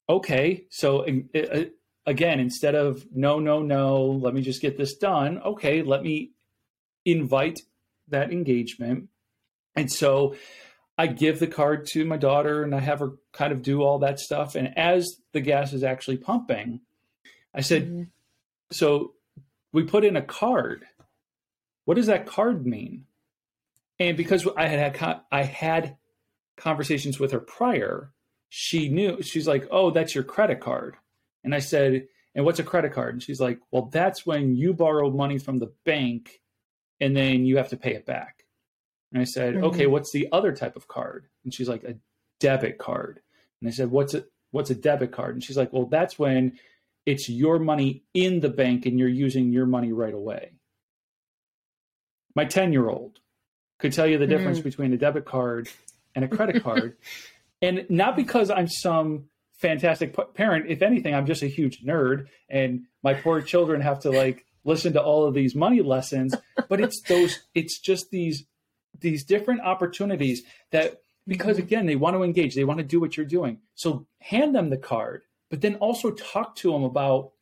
[0.08, 1.64] Okay, so uh,
[2.06, 5.38] again, instead of no, no, no, let me just get this done.
[5.38, 6.32] Okay, let me
[7.04, 7.60] invite
[8.08, 9.08] that engagement.
[9.76, 10.34] And so
[10.96, 13.98] I give the card to my daughter and I have her kind of do all
[14.00, 14.54] that stuff.
[14.54, 16.80] And as the gas is actually pumping,
[17.54, 18.02] I said, mm-hmm.
[18.70, 19.14] So
[19.72, 20.84] we put in a card.
[21.84, 23.04] What does that card mean?
[23.98, 25.96] And because I had had I had
[26.56, 28.12] conversations with her prior,
[28.48, 30.96] she knew she's like, "Oh, that's your credit card."
[31.44, 34.74] And I said, "And what's a credit card?" And she's like, "Well, that's when you
[34.74, 36.40] borrow money from the bank
[37.00, 38.44] and then you have to pay it back.
[39.12, 39.64] And I said, mm-hmm.
[39.64, 41.26] okay, what's the other type of card?
[41.44, 41.94] And she's like, a
[42.40, 43.20] debit card.
[43.60, 45.34] And I said, what's a what's a debit card?
[45.34, 46.58] And she's like, well, that's when
[47.06, 50.52] it's your money in the bank and you're using your money right away.
[52.34, 53.18] My 10 year old
[53.78, 54.64] could tell you the difference mm.
[54.64, 55.68] between a debit card
[56.14, 56.96] and a credit card.
[57.60, 59.24] and not because I'm some
[59.58, 60.66] fantastic parent.
[60.68, 64.92] If anything, I'm just a huge nerd and my poor children have to like listen
[64.92, 66.34] to all of these money lessons
[66.68, 68.44] but it's those it's just these
[69.00, 70.42] these different opportunities
[70.72, 73.58] that because again they want to engage they want to do what you're doing.
[73.74, 77.32] So hand them the card but then also talk to them about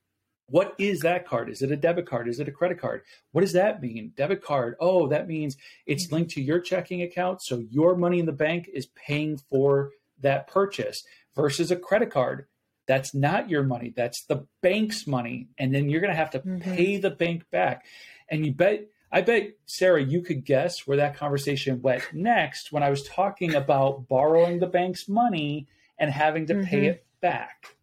[0.49, 1.51] what is that card?
[1.51, 2.29] Is it a debit card?
[2.29, 3.03] Is it a credit card?
[3.33, 4.13] What does that mean?
[4.17, 8.27] Debit card oh that means it's linked to your checking account so your money in
[8.27, 11.03] the bank is paying for that purchase
[11.35, 12.47] versus a credit card
[12.87, 13.93] that's not your money.
[13.95, 15.49] That's the bank's money.
[15.59, 16.61] And then you're going to have to mm-hmm.
[16.61, 17.85] pay the bank back.
[18.31, 22.83] And you bet, I bet, Sarah, you could guess where that conversation went next when
[22.83, 25.67] I was talking about borrowing the bank's money
[25.99, 26.65] and having to mm-hmm.
[26.65, 27.77] pay it back.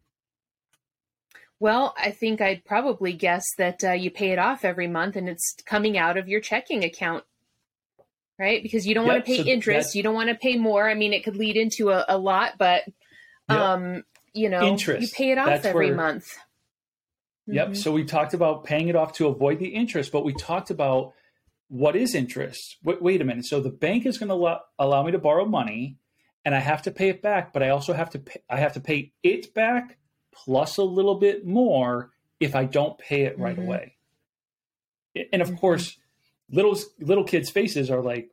[1.59, 5.29] Well, I think I'd probably guess that uh, you pay it off every month and
[5.29, 7.23] it's coming out of your checking account
[8.39, 8.61] right?
[8.61, 10.89] Because you don't yep, want to pay so interest, you don't want to pay more.
[10.89, 12.83] I mean, it could lead into a, a lot, but
[13.49, 15.01] um, yep you know, interest.
[15.01, 16.37] You pay it off That's every where, month.
[17.47, 17.65] Yep.
[17.65, 17.75] Mm-hmm.
[17.75, 21.13] So we talked about paying it off to avoid the interest, but we talked about
[21.67, 22.77] what is interest.
[22.83, 23.45] Wait, wait a minute.
[23.45, 25.97] So the bank is going to allow, allow me to borrow money,
[26.45, 28.73] and I have to pay it back, but I also have to pay, I have
[28.73, 29.97] to pay it back
[30.33, 33.67] plus a little bit more if I don't pay it right mm-hmm.
[33.67, 33.97] away.
[35.31, 35.57] And of mm-hmm.
[35.57, 35.97] course,
[36.51, 38.29] little little kids' faces are like,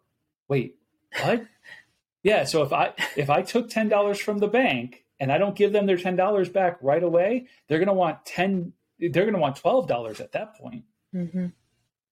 [0.48, 0.76] "Wait,
[1.22, 1.46] what?"
[2.22, 2.44] yeah.
[2.44, 5.72] So if I if I took ten dollars from the bank and I don't give
[5.72, 8.72] them their ten dollars back right away, they're going to want ten.
[8.98, 10.84] They're to want twelve dollars at that point.
[11.14, 11.46] Mm-hmm.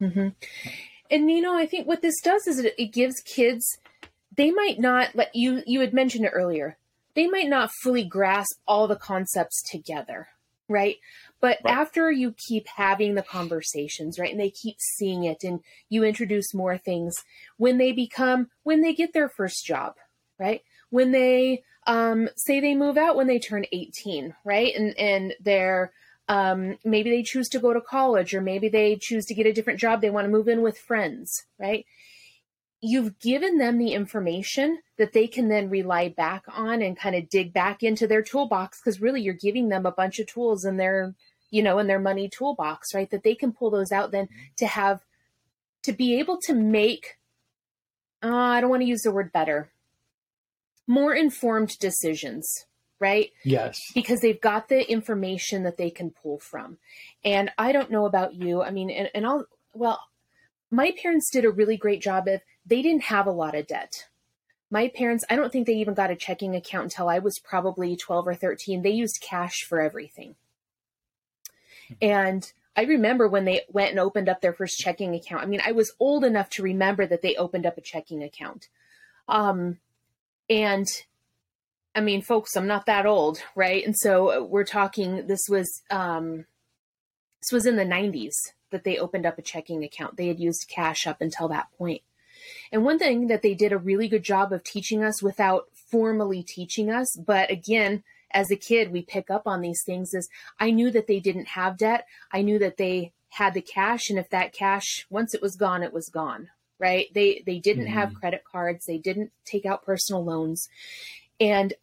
[0.02, 0.28] Mm-hmm.
[1.10, 3.78] And you know, I think what this does is it, it gives kids.
[4.36, 5.62] They might not let you.
[5.66, 6.76] You had mentioned it earlier.
[7.14, 10.28] They might not fully grasp all the concepts together,
[10.68, 10.96] right?
[11.40, 11.74] But right.
[11.74, 16.54] after you keep having the conversations, right, and they keep seeing it, and you introduce
[16.54, 17.24] more things,
[17.56, 19.94] when they become, when they get their first job,
[20.38, 24.74] right, when they um, say they move out when they turn 18, right?
[24.74, 25.92] And and they're
[26.28, 29.52] um, maybe they choose to go to college or maybe they choose to get a
[29.52, 30.00] different job.
[30.00, 31.86] They want to move in with friends, right?
[32.80, 37.28] You've given them the information that they can then rely back on and kind of
[37.28, 40.76] dig back into their toolbox because really you're giving them a bunch of tools in
[40.76, 41.14] their
[41.50, 43.10] you know in their money toolbox right?
[43.10, 45.04] That they can pull those out then to have
[45.82, 47.16] to be able to make
[48.22, 49.70] uh, i don't want to use the word better
[50.86, 52.66] more informed decisions
[53.00, 53.30] right?
[53.44, 53.78] Yes.
[53.94, 56.78] Because they've got the information that they can pull from.
[57.24, 60.00] And i don't know about you i mean and, and i'll well
[60.70, 64.08] my parents did a really great job of they didn't have a lot of debt.
[64.70, 67.96] My parents, I don't think they even got a checking account until I was probably
[67.96, 68.82] 12 or 13.
[68.82, 70.34] They used cash for everything.
[72.02, 75.42] And I remember when they went and opened up their first checking account.
[75.42, 78.68] I mean, I was old enough to remember that they opened up a checking account.
[79.26, 79.78] Um,
[80.50, 80.86] and
[81.94, 83.84] I mean, folks, I'm not that old, right?
[83.84, 86.44] And so we're talking, this was, um,
[87.42, 88.34] this was in the 90s
[88.70, 90.16] that they opened up a checking account.
[90.16, 92.02] They had used cash up until that point.
[92.72, 96.42] And one thing that they did a really good job of teaching us without formally
[96.42, 100.28] teaching us, but again, as a kid, we pick up on these things is
[100.60, 102.06] I knew that they didn't have debt.
[102.32, 104.10] I knew that they had the cash.
[104.10, 107.06] And if that cash, once it was gone, it was gone, right?
[107.14, 107.94] They, they didn't mm-hmm.
[107.94, 108.84] have credit cards.
[108.86, 110.68] They didn't take out personal loans.
[111.40, 111.74] And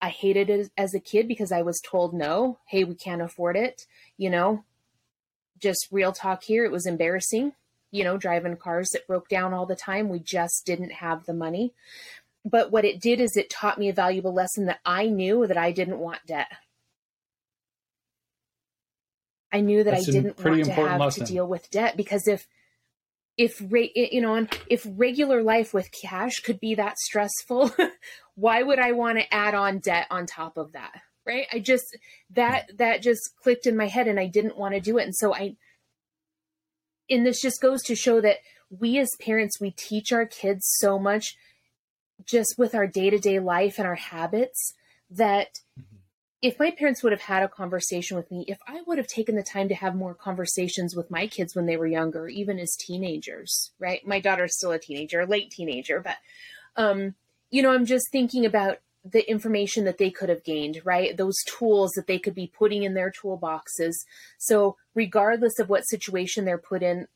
[0.00, 3.56] I hated it as a kid because I was told no, hey, we can't afford
[3.56, 3.86] it.
[4.18, 4.64] You know,
[5.58, 6.64] just real talk here.
[6.64, 7.52] It was embarrassing,
[7.96, 10.08] you know, driving cars that broke down all the time.
[10.08, 11.72] We just didn't have the money.
[12.44, 15.56] But what it did is it taught me a valuable lesson that I knew that
[15.56, 16.48] I didn't want debt.
[19.52, 21.26] I knew that That's I didn't want to have lesson.
[21.26, 22.46] to deal with debt because if
[23.36, 27.70] if rate, you know if regular life with cash could be that stressful,
[28.34, 31.00] why would I want to add on debt on top of that?
[31.26, 31.96] right i just
[32.30, 35.14] that that just clicked in my head and i didn't want to do it and
[35.14, 35.54] so i
[37.08, 38.38] and this just goes to show that
[38.70, 41.36] we as parents we teach our kids so much
[42.24, 44.74] just with our day-to-day life and our habits
[45.10, 45.96] that mm-hmm.
[46.42, 49.36] if my parents would have had a conversation with me if i would have taken
[49.36, 52.76] the time to have more conversations with my kids when they were younger even as
[52.76, 56.16] teenagers right my daughter's still a teenager late teenager but
[56.76, 57.14] um
[57.50, 58.78] you know i'm just thinking about
[59.10, 61.16] the information that they could have gained, right?
[61.16, 63.94] Those tools that they could be putting in their toolboxes.
[64.38, 67.06] So, regardless of what situation they're put in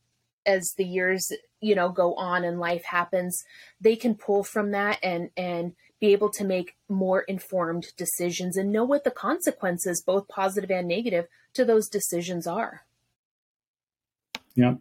[0.46, 1.26] as the years,
[1.60, 3.42] you know, go on and life happens,
[3.80, 8.72] they can pull from that and and be able to make more informed decisions and
[8.72, 12.86] know what the consequences, both positive and negative, to those decisions are.
[14.54, 14.74] Yeah.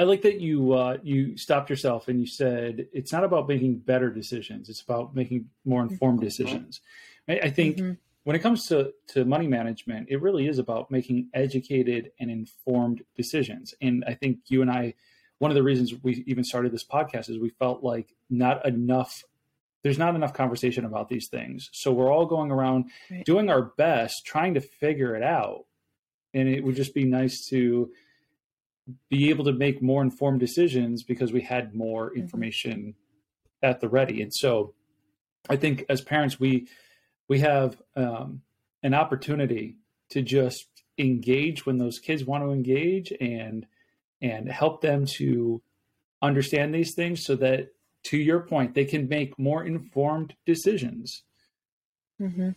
[0.00, 3.80] I like that you uh, you stopped yourself and you said it's not about making
[3.80, 6.26] better decisions; it's about making more informed mm-hmm.
[6.26, 6.80] decisions.
[7.28, 7.92] I, I think mm-hmm.
[8.24, 13.02] when it comes to to money management, it really is about making educated and informed
[13.14, 13.74] decisions.
[13.82, 14.94] And I think you and I,
[15.38, 19.22] one of the reasons we even started this podcast is we felt like not enough.
[19.82, 23.26] There's not enough conversation about these things, so we're all going around right.
[23.26, 25.66] doing our best, trying to figure it out.
[26.32, 27.90] And it would just be nice to
[29.08, 32.20] be able to make more informed decisions because we had more mm-hmm.
[32.20, 33.66] information mm-hmm.
[33.66, 34.22] at the ready.
[34.22, 34.74] And so
[35.48, 36.68] I think as parents, we
[37.28, 38.42] we have um,
[38.82, 39.76] an opportunity
[40.10, 40.66] to just
[40.98, 43.66] engage when those kids want to engage and
[44.20, 45.62] and help them to
[46.20, 47.68] understand these things so that
[48.02, 51.22] to your point they can make more informed decisions
[52.20, 52.50] mm-hmm.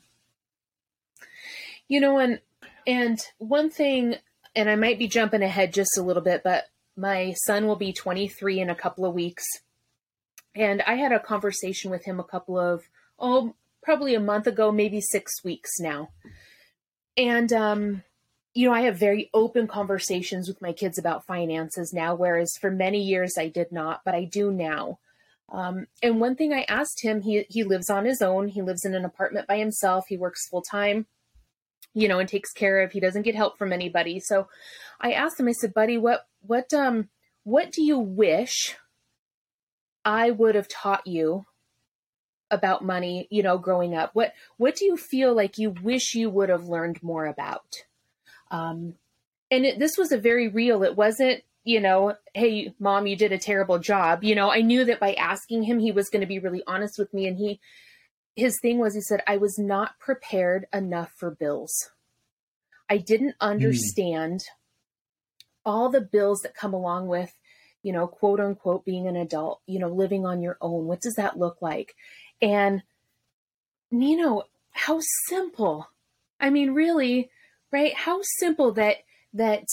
[1.87, 2.41] you know and
[2.85, 4.15] and one thing
[4.55, 7.93] and I might be jumping ahead just a little bit, but my son will be
[7.93, 9.45] 23 in a couple of weeks.
[10.55, 12.83] And I had a conversation with him a couple of,
[13.17, 16.09] oh, probably a month ago, maybe six weeks now.
[17.17, 18.03] And, um,
[18.53, 22.69] you know, I have very open conversations with my kids about finances now, whereas for
[22.69, 24.99] many years I did not, but I do now.
[25.51, 28.47] Um, and one thing I asked him, he he lives on his own.
[28.47, 30.05] He lives in an apartment by himself.
[30.07, 31.07] He works full time
[31.93, 32.91] you know, and takes care of.
[32.91, 34.19] He doesn't get help from anybody.
[34.19, 34.47] So
[34.99, 37.09] I asked him, I said, buddy, what, what, um,
[37.43, 38.75] what do you wish
[40.03, 41.45] I would have taught you
[42.49, 44.11] about money, you know, growing up?
[44.13, 47.83] What, what do you feel like you wish you would have learned more about?
[48.51, 48.95] Um,
[49.51, 53.31] and it, this was a very real, it wasn't, you know, hey, mom, you did
[53.31, 54.23] a terrible job.
[54.23, 56.99] You know, I knew that by asking him, he was going to be really honest
[56.99, 57.27] with me.
[57.27, 57.59] And he,
[58.35, 61.89] his thing was he said i was not prepared enough for bills
[62.89, 63.47] i didn't hmm.
[63.47, 64.45] understand mm.
[65.65, 67.33] all the bills that come along with
[67.81, 71.15] you know quote unquote being an adult you know living on your own what does
[71.15, 71.95] that look like
[72.41, 72.83] and
[73.91, 75.87] you know how simple
[76.39, 77.29] i mean really
[77.71, 78.97] right how simple that
[79.33, 79.65] that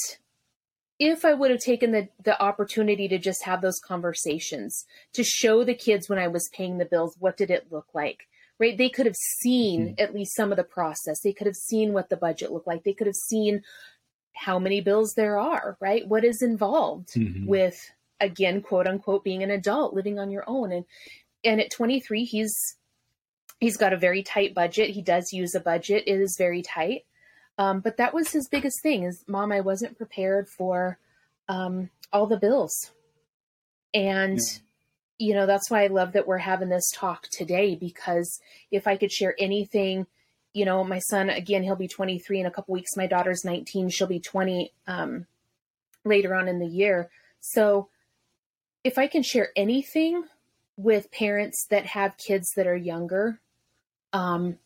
[1.01, 4.85] if I would have taken the, the opportunity to just have those conversations,
[5.15, 8.29] to show the kids when I was paying the bills, what did it look like?
[8.61, 8.77] Right?
[8.77, 10.03] They could have seen mm-hmm.
[10.03, 11.21] at least some of the process.
[11.21, 12.85] They could have seen what the budget looked like.
[12.85, 13.63] They could have seen
[14.35, 16.07] how many bills there are, right?
[16.07, 17.47] What is involved mm-hmm.
[17.47, 17.91] with
[18.21, 20.73] again, quote unquote, being an adult, living on your own.
[20.73, 20.85] And
[21.43, 22.55] and at 23, he's
[23.59, 24.91] he's got a very tight budget.
[24.91, 26.05] He does use a budget.
[26.07, 27.05] It is very tight.
[27.59, 30.99] Um, but that was his biggest thing is mom, I wasn't prepared for
[31.49, 32.91] um, all the bills.
[33.93, 34.59] And, yeah.
[35.21, 38.41] You know, that's why I love that we're having this talk today, because
[38.71, 40.07] if I could share anything,
[40.55, 42.97] you know, my son, again, he'll be 23 in a couple weeks.
[42.97, 43.91] My daughter's 19.
[43.91, 45.27] She'll be 20 um,
[46.07, 47.11] later on in the year.
[47.39, 47.89] So
[48.83, 50.25] if I can share anything
[50.79, 53.41] with parents that have kids that are younger,
[54.15, 54.57] um,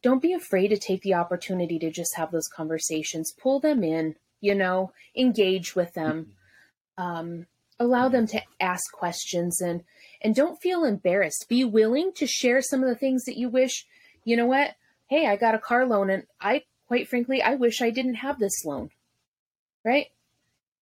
[0.00, 3.34] don't be afraid to take the opportunity to just have those conversations.
[3.38, 6.34] Pull them in, you know, engage with them.
[6.98, 7.02] Mm-hmm.
[7.04, 7.46] Um,
[7.78, 9.82] allow them to ask questions and
[10.22, 11.46] and don't feel embarrassed.
[11.48, 13.86] Be willing to share some of the things that you wish,
[14.24, 14.74] you know what?
[15.08, 18.38] Hey, I got a car loan and I quite frankly, I wish I didn't have
[18.38, 18.90] this loan.
[19.84, 20.06] Right?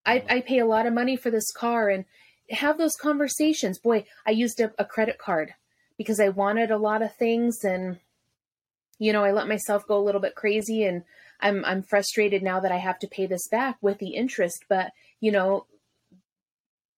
[0.07, 2.05] I, I pay a lot of money for this car and
[2.51, 3.79] have those conversations.
[3.79, 5.55] Boy, I used a, a credit card
[5.97, 7.99] because I wanted a lot of things and
[8.99, 11.03] you know, I let myself go a little bit crazy and
[11.41, 14.93] I'm I'm frustrated now that I have to pay this back with the interest, but
[15.21, 15.67] you know,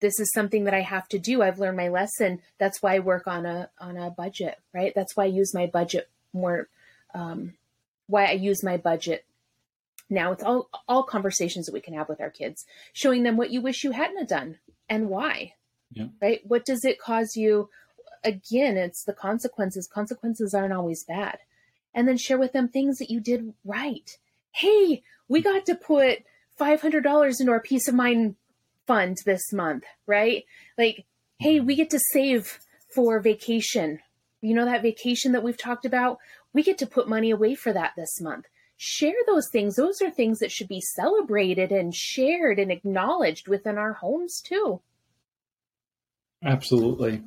[0.01, 1.43] this is something that I have to do.
[1.43, 2.41] I've learned my lesson.
[2.59, 4.93] That's why I work on a on a budget, right?
[4.95, 6.69] That's why I use my budget more
[7.15, 7.55] um
[8.09, 9.25] why I use my budget
[10.11, 13.51] now it's all all conversations that we can have with our kids showing them what
[13.51, 15.55] you wish you hadn't done and why
[15.93, 16.09] yeah.
[16.21, 17.71] right what does it cause you
[18.23, 21.39] again it's the consequences consequences aren't always bad
[21.97, 24.19] and then share with them things that you did right.
[24.53, 26.19] Hey, we got to put
[26.61, 28.37] $500 into our peace of mind
[28.87, 30.45] fund this month, right?
[30.79, 31.05] Like,
[31.39, 32.59] hey, we get to save
[32.95, 34.01] for vacation.
[34.41, 36.19] You know, that vacation that we've talked about,
[36.53, 38.47] we get to put money away for that this month.
[38.77, 39.77] Share those things.
[39.77, 44.81] Those are things that should be celebrated and shared and acknowledged within our homes, too.
[46.45, 47.23] Absolutely.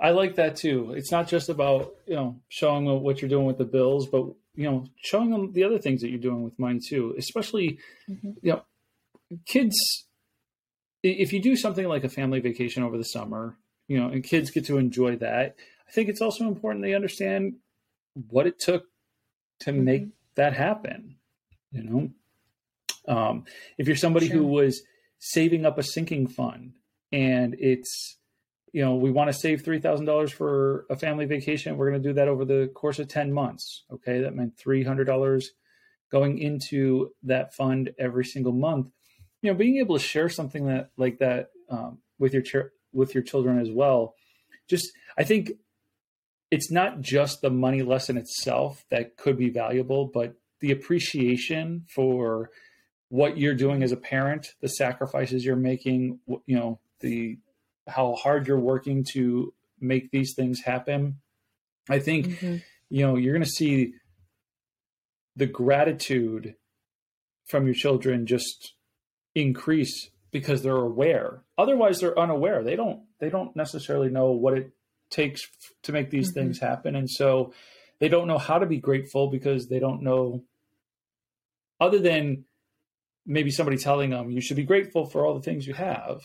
[0.00, 0.92] I like that too.
[0.96, 4.70] It's not just about you know showing what you're doing with the bills, but you
[4.70, 7.14] know showing them the other things that you're doing with money too.
[7.16, 7.78] Especially,
[8.08, 8.32] mm-hmm.
[8.42, 8.62] you know,
[9.46, 9.76] kids.
[11.04, 13.56] If you do something like a family vacation over the summer,
[13.88, 17.56] you know, and kids get to enjoy that, I think it's also important they understand
[18.30, 18.84] what it took
[19.60, 19.84] to mm-hmm.
[19.84, 21.16] make that happen.
[21.70, 23.44] You know, um,
[23.78, 24.36] if you're somebody sure.
[24.36, 24.82] who was
[25.18, 26.74] saving up a sinking fund
[27.12, 28.16] and it's
[28.74, 31.76] you know, we want to save $3,000 for a family vacation.
[31.76, 33.84] We're going to do that over the course of 10 months.
[33.92, 34.20] Okay.
[34.22, 35.44] That meant $300
[36.10, 38.88] going into that fund every single month.
[39.44, 43.14] You know, being able to share something that like that um, with your ch- with
[43.14, 44.14] your children as well.
[44.68, 45.52] Just, I think
[46.50, 52.50] it's not just the money lesson itself that could be valuable, but the appreciation for
[53.08, 57.38] what you're doing as a parent, the sacrifices you're making, you know, the
[57.86, 61.20] how hard you're working to make these things happen.
[61.90, 62.56] I think mm-hmm.
[62.88, 63.92] you know you're going to see
[65.36, 66.54] the gratitude
[67.46, 68.74] from your children just
[69.34, 71.42] increase because they're aware.
[71.56, 72.62] Otherwise, they're unaware.
[72.62, 74.70] They don't they don't necessarily know what it
[75.10, 75.46] takes
[75.82, 76.40] to make these mm-hmm.
[76.40, 77.52] things happen, and so
[77.98, 80.42] they don't know how to be grateful because they don't know
[81.80, 82.44] other than
[83.26, 86.20] maybe somebody telling them you should be grateful for all the things you have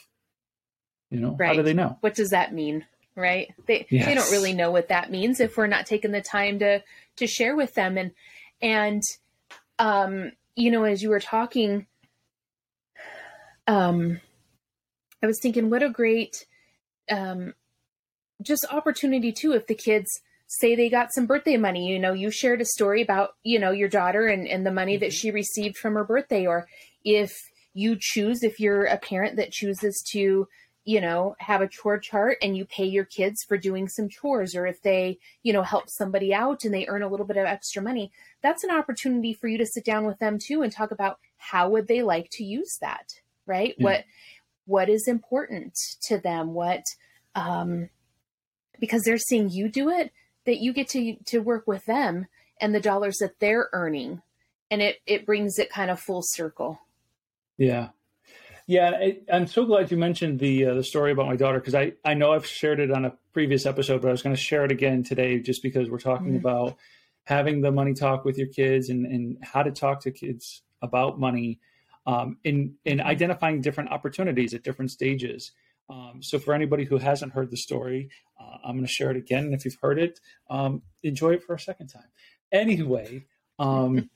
[1.10, 1.48] you know, right.
[1.48, 1.98] how do they know?
[2.02, 2.86] What does that mean?
[3.16, 3.54] Right?
[3.66, 4.06] They yes.
[4.06, 6.84] they don't really know what that means if we're not taking the time to
[7.18, 7.98] to share with them.
[7.98, 8.12] And
[8.62, 9.02] and
[9.80, 11.88] um, you know, as you were talking,
[13.70, 14.20] um,
[15.22, 16.46] I was thinking, what a great
[17.10, 17.54] um,
[18.42, 20.10] just opportunity too if the kids
[20.48, 23.70] say they got some birthday money you know you shared a story about you know
[23.70, 25.02] your daughter and, and the money mm-hmm.
[25.02, 26.68] that she received from her birthday or
[27.04, 27.32] if
[27.76, 30.48] you choose if you're a parent that chooses to
[30.86, 34.56] you know, have a chore chart and you pay your kids for doing some chores,
[34.56, 37.46] or if they, you know, help somebody out and they earn a little bit of
[37.46, 38.12] extra money,
[38.42, 41.70] that's an opportunity for you to sit down with them too and talk about how
[41.70, 43.06] would they like to use that,
[43.50, 43.76] right?
[43.78, 43.84] Yeah.
[43.84, 44.06] What
[44.66, 46.54] what is important to them?
[46.54, 46.84] What
[47.36, 47.90] um
[48.80, 50.12] because they're seeing you do it,
[50.46, 52.28] that you get to to work with them
[52.62, 54.22] and the dollars that they're earning.
[54.72, 56.80] And it it brings it kind of full circle.
[57.58, 57.90] Yeah,
[58.70, 61.74] yeah, I, am so glad you mentioned the uh, the story about my daughter because
[61.74, 64.40] I I know I've shared it on a previous episode, but I was going to
[64.40, 66.48] share it again today just because we're talking mm-hmm.
[66.48, 66.78] about
[67.24, 71.20] having the money talk with your kids and and how to talk to kids about
[71.20, 71.60] money.
[72.06, 75.52] Um, in in identifying different opportunities at different stages.
[75.90, 79.18] Um, so for anybody who hasn't heard the story, uh, I'm going to share it
[79.18, 79.46] again.
[79.46, 80.20] And if you've heard it,
[80.50, 82.10] um, enjoy it for a second time.
[82.52, 83.26] Anyway,
[83.58, 84.10] um,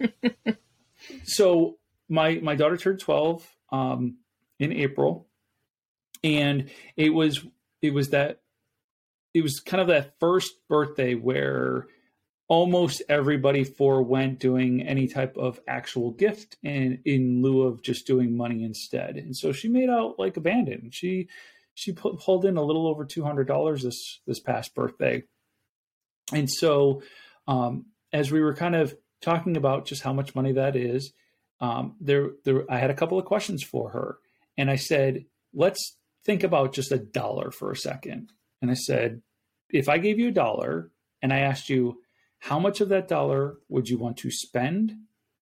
[1.23, 1.77] so
[2.09, 4.17] my my daughter turned 12 um,
[4.59, 5.27] in April,
[6.23, 7.45] and it was
[7.81, 8.41] it was that
[9.33, 11.87] it was kind of that first birthday where
[12.53, 18.37] almost everybody forewent doing any type of actual gift in in lieu of just doing
[18.37, 19.17] money instead.
[19.17, 20.93] And so she made out like abandoned.
[20.93, 21.29] She
[21.73, 25.23] she put, pulled in a little over two hundred dollars this this past birthday,
[26.31, 27.01] and so
[27.47, 31.11] um, as we were kind of talking about just how much money that is,
[31.59, 34.19] um, there there I had a couple of questions for her,
[34.59, 35.25] and I said,
[35.55, 38.31] let's think about just a dollar for a second,
[38.61, 39.23] and I said,
[39.71, 40.91] if I gave you a dollar
[41.23, 42.02] and I asked you
[42.43, 44.93] how much of that dollar would you want to spend,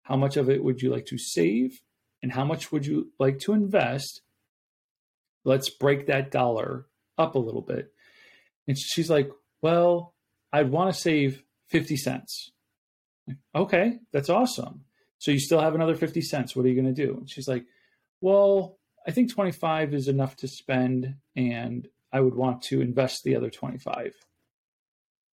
[0.03, 1.81] how much of it would you like to save,
[2.21, 4.21] and how much would you like to invest
[5.43, 6.87] let's break that dollar
[7.17, 7.91] up a little bit.
[8.67, 9.29] And she's like,
[9.61, 10.13] well,
[10.53, 12.51] I'd want to save 50 cents.
[13.55, 14.85] okay, that's awesome.
[15.19, 16.55] So you still have another 50 cents.
[16.55, 17.17] What are you going to do?
[17.17, 17.65] And she's like,
[18.21, 18.77] well,
[19.07, 23.49] I think 25 is enough to spend and I would want to invest the other
[23.49, 24.13] 25.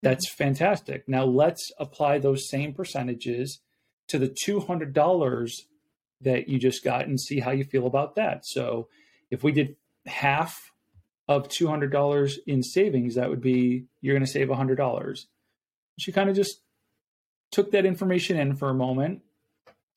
[0.03, 1.09] That's fantastic.
[1.09, 3.61] Now let's apply those same percentages
[4.09, 5.53] to the $200
[6.21, 8.45] that you just got and see how you feel about that.
[8.45, 8.89] So
[9.31, 9.77] if we did
[10.07, 10.73] half
[11.27, 15.19] of $200 in savings, that would be you're going to save $100.
[15.99, 16.61] She kind of just
[17.51, 19.23] took that information in for a moment.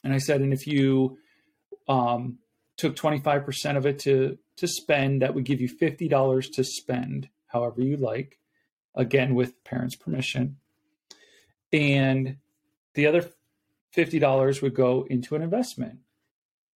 [0.03, 1.17] And I said, and if you
[1.87, 2.39] um,
[2.77, 7.81] took 25% of it to, to spend, that would give you $50 to spend however
[7.81, 8.39] you like,
[8.95, 10.57] again, with parents' permission.
[11.71, 12.37] And
[12.93, 13.29] the other
[13.95, 15.99] $50 would go into an investment.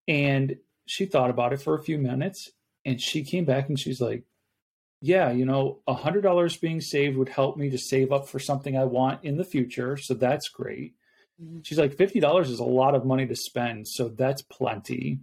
[0.08, 0.56] And
[0.86, 2.50] she thought about it for a few minutes
[2.84, 4.24] and she came back and she's like,
[5.00, 8.38] yeah, you know, a hundred dollars being saved would help me to save up for
[8.38, 9.96] something I want in the future.
[9.96, 10.94] So that's great.
[11.42, 11.60] Mm-hmm.
[11.64, 15.20] She's like, fifty dollars is a lot of money to spend, so that's plenty.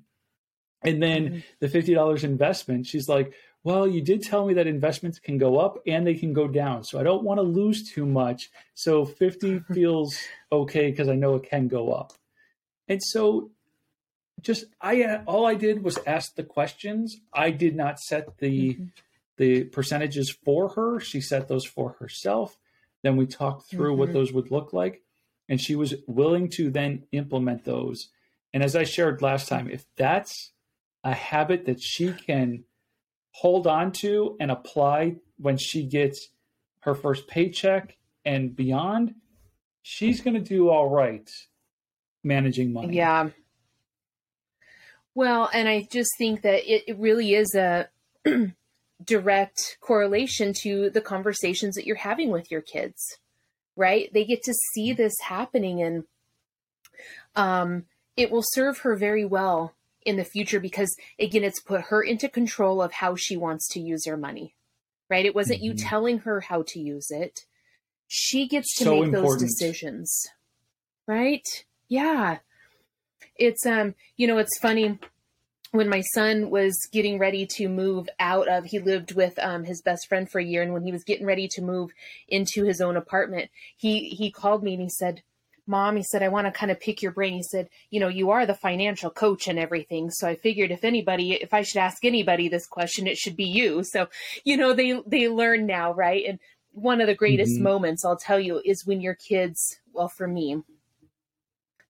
[0.82, 1.40] And then mm-hmm.
[1.62, 3.34] the fifty dollars investment, she's like,
[3.64, 6.84] well, you did tell me that investments can go up and they can go down,
[6.84, 8.50] so I don't want to lose too much.
[8.74, 10.18] So fifty feels
[10.52, 12.14] okay because I know it can go up.
[12.88, 13.52] And so
[14.42, 17.20] just I uh, all I did was ask the questions.
[17.34, 18.86] I did not set the mm-hmm.
[19.38, 21.00] the percentages for her.
[21.00, 22.58] She set those for herself.
[23.04, 24.00] Then we talked through mm-hmm.
[24.00, 25.02] what those would look like,
[25.48, 28.10] and she was willing to then implement those.
[28.54, 30.52] And as I shared last time, if that's
[31.04, 32.64] a habit that she can
[33.32, 36.30] hold on to and apply when she gets
[36.82, 39.16] her first paycheck and beyond,
[39.82, 41.30] she's going to do all right
[42.24, 42.96] managing money.
[42.96, 43.30] Yeah.
[45.16, 47.90] Well, and I just think that it, it really is a
[49.04, 53.18] direct correlation to the conversations that you're having with your kids,
[53.76, 54.10] right?
[54.14, 56.04] They get to see this happening and
[57.36, 59.74] um, it will serve her very well
[60.10, 63.80] in the future because, again, it's put her into control of how she wants to
[63.80, 64.56] use her money,
[65.10, 65.26] right?
[65.26, 65.66] It wasn't mm-hmm.
[65.68, 67.46] you telling her how to use it.
[68.08, 69.40] She gets to so make important.
[69.40, 70.28] those decisions,
[71.08, 71.46] right?
[71.88, 72.40] Yeah
[73.40, 75.00] it's um you know it's funny
[75.72, 79.84] when my son was getting ready to move out of he lived with um, his
[79.84, 81.92] best friend for a year and when he was getting ready to move
[82.28, 85.24] into his own apartment he he called me and he said
[85.70, 88.08] mom he said i want to kind of pick your brain he said you know
[88.08, 91.78] you are the financial coach and everything so i figured if anybody if i should
[91.80, 94.08] ask anybody this question it should be you so
[94.44, 96.40] you know they they learn now right and
[96.72, 97.64] one of the greatest mm-hmm.
[97.64, 100.62] moments i'll tell you is when your kids well for me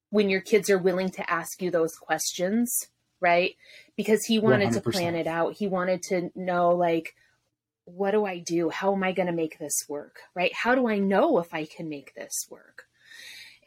[0.10, 2.88] when your kids are willing to ask you those questions,
[3.20, 3.56] right?
[3.96, 4.74] Because he wanted 100%.
[4.74, 5.54] to plan it out.
[5.54, 7.16] He wanted to know, like,
[7.86, 8.70] what do I do?
[8.70, 10.20] How am I going to make this work?
[10.36, 10.54] Right?
[10.54, 12.86] How do I know if I can make this work?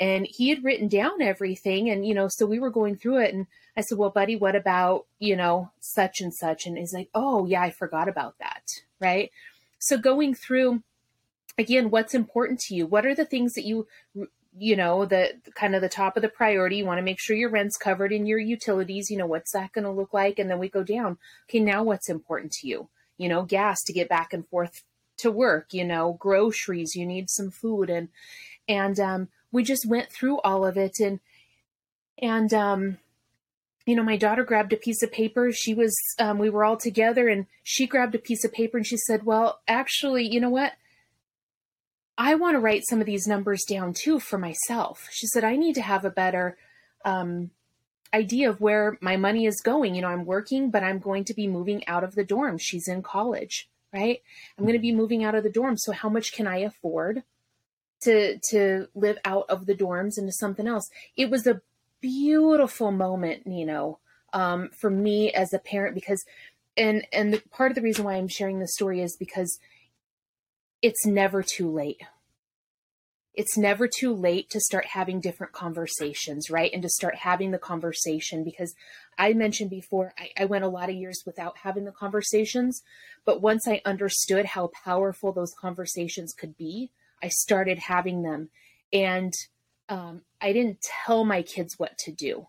[0.01, 1.89] And he had written down everything.
[1.91, 3.35] And, you know, so we were going through it.
[3.35, 6.67] And I said, well, buddy, what about, you know, such and such?
[6.67, 8.63] And he's like, oh, yeah, I forgot about that.
[9.01, 9.31] Right.
[9.79, 10.83] So going through,
[11.59, 12.87] again, what's important to you?
[12.87, 13.87] What are the things that you
[14.57, 17.35] you know the kind of the top of the priority you want to make sure
[17.35, 20.51] your rent's covered in your utilities you know what's that going to look like and
[20.51, 21.17] then we go down
[21.49, 24.83] okay now what's important to you you know gas to get back and forth
[25.17, 28.09] to work you know groceries you need some food and
[28.69, 31.21] and um, we just went through all of it and
[32.21, 32.99] and um
[33.87, 36.77] you know my daughter grabbed a piece of paper she was um, we were all
[36.77, 40.51] together and she grabbed a piece of paper and she said well actually you know
[40.51, 40.73] what
[42.19, 45.09] I want to write some of these numbers down too for myself.
[45.11, 46.59] She said, I need to have a better
[47.05, 47.51] um,
[48.13, 49.95] idea of where my money is going.
[49.95, 52.59] You know, I'm working, but I'm going to be moving out of the dorm.
[52.59, 54.21] She's in college, right?
[54.59, 55.77] I'm going to be moving out of the dorm.
[55.79, 57.23] So how much can I afford
[58.03, 60.89] to to live out of the dorms into something else?
[61.17, 61.61] It was a
[62.01, 63.99] beautiful moment, Nino,
[64.33, 66.25] um, for me as a parent because
[66.77, 69.59] and and the, part of the reason why I'm sharing this story is because
[70.81, 72.03] it's never too late
[73.35, 76.71] it's never too late to start having different conversations, right?
[76.73, 78.75] And to start having the conversation because
[79.17, 82.83] I mentioned before, I, I, went a lot of years without having the conversations.
[83.25, 86.91] But once I understood how powerful those conversations could be,
[87.23, 88.51] I started having them.
[88.93, 89.33] And
[89.89, 92.47] um, I didn't tell my kids what to do,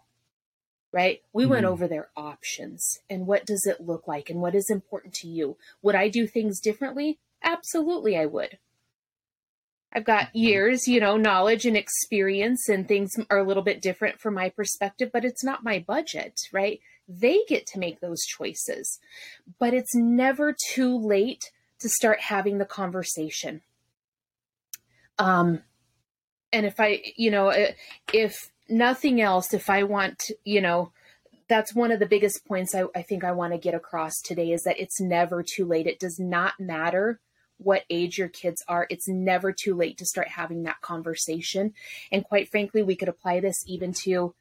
[0.91, 1.21] right?
[1.31, 1.51] We mm-hmm.
[1.51, 5.27] went over their options and what does it look like and what is important to
[5.27, 5.57] you.
[5.81, 7.19] Would I do things differently?
[7.43, 8.57] Absolutely, I would
[9.95, 14.19] I've got years, you know, knowledge and experience, and things are a little bit different
[14.19, 16.79] from my perspective, but it's not my budget, right?
[17.07, 18.99] They get to make those choices.
[19.59, 23.61] But it's never too late to start having the conversation.
[25.19, 25.61] Um,
[26.51, 27.71] and if I, you know, uh,
[28.13, 30.91] if nothing else, if I want, you know,
[31.47, 34.51] that's one of the biggest points I, I think I want to get across today
[34.51, 35.87] is that it's never too late.
[35.87, 37.19] It does not matter
[37.57, 41.73] what age your kids are, it's never too late to start having that conversation.
[42.11, 44.33] And quite frankly, we could apply this even to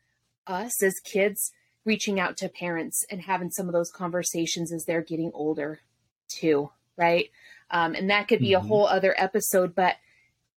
[0.46, 1.52] us as kids
[1.84, 5.80] reaching out to parents and having some of those conversations as they're getting older
[6.28, 7.30] too, right?
[7.70, 8.64] Um, and that could be mm-hmm.
[8.64, 9.96] a whole other episode, but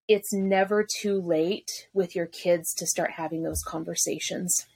[0.08, 4.66] it's never too late with your kids to start having those conversations.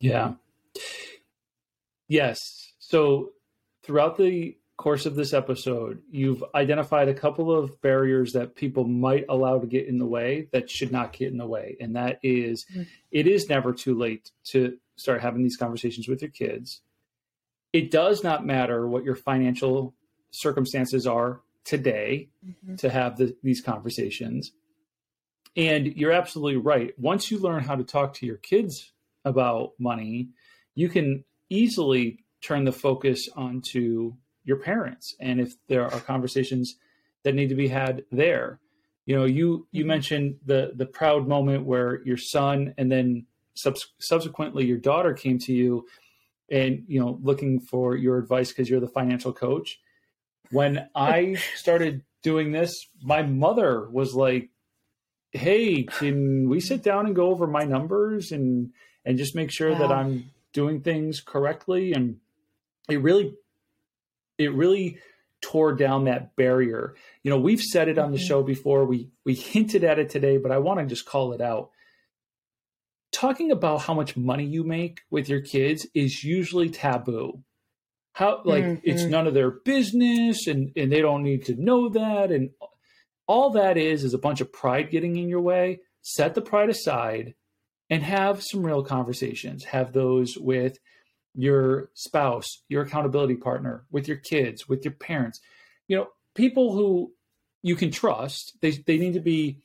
[0.00, 0.34] Yeah.
[2.08, 2.72] Yes.
[2.78, 3.30] So
[3.82, 9.24] throughout the course of this episode, you've identified a couple of barriers that people might
[9.28, 11.76] allow to get in the way that should not get in the way.
[11.80, 12.82] And that is, mm-hmm.
[13.10, 16.80] it is never too late to start having these conversations with your kids.
[17.72, 19.94] It does not matter what your financial
[20.30, 22.76] circumstances are today mm-hmm.
[22.76, 24.52] to have the, these conversations.
[25.56, 26.92] And you're absolutely right.
[26.98, 28.92] Once you learn how to talk to your kids
[29.24, 30.28] about money,
[30.74, 36.76] you can easily turn the focus onto your parents and if there are conversations
[37.22, 38.60] that need to be had there
[39.04, 39.88] you know you you mm-hmm.
[39.88, 45.38] mentioned the the proud moment where your son and then subs- subsequently your daughter came
[45.38, 45.84] to you
[46.50, 49.78] and you know looking for your advice because you're the financial coach
[50.50, 54.50] when i started doing this my mother was like
[55.32, 58.70] hey can we sit down and go over my numbers and
[59.04, 59.78] and just make sure wow.
[59.78, 62.16] that i'm doing things correctly and
[62.88, 63.34] it really
[64.38, 64.98] it really
[65.40, 66.94] tore down that barrier.
[67.22, 68.26] You know, we've said it on the mm-hmm.
[68.26, 68.84] show before.
[68.84, 71.70] We we hinted at it today, but I want to just call it out.
[73.12, 77.42] Talking about how much money you make with your kids is usually taboo.
[78.18, 78.80] How like mm-hmm.
[78.82, 82.50] it's none of their business and and they don't need to know that and
[83.28, 85.82] all that is is a bunch of pride getting in your way.
[86.02, 87.34] Set the pride aside
[87.88, 89.62] and have some real conversations.
[89.66, 90.78] Have those with
[91.32, 95.38] your spouse, your accountability partner, with your kids, with your parents.
[95.86, 97.12] You know, people who
[97.62, 98.58] you can trust.
[98.60, 99.60] They they need to be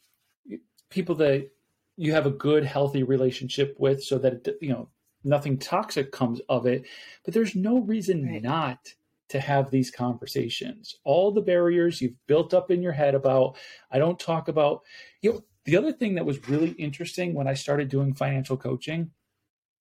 [0.92, 1.50] people that
[1.98, 4.90] you have a good, healthy relationship with, so that it, you know
[5.24, 6.86] nothing toxic comes of it.
[7.26, 8.42] But there's no reason right.
[8.42, 8.94] not
[9.30, 10.96] to have these conversations.
[11.04, 13.58] All the barriers you've built up in your head about
[13.92, 14.82] I don't talk about
[15.22, 19.12] you know the other thing that was really interesting when I started doing financial coaching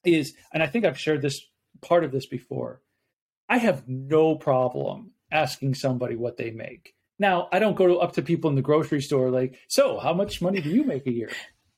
[0.05, 1.45] is and I think I've shared this
[1.81, 2.81] part of this before.
[3.49, 6.95] I have no problem asking somebody what they make.
[7.19, 10.15] Now, I don't go to, up to people in the grocery store like, "So, how
[10.15, 11.31] much money do you make a year?"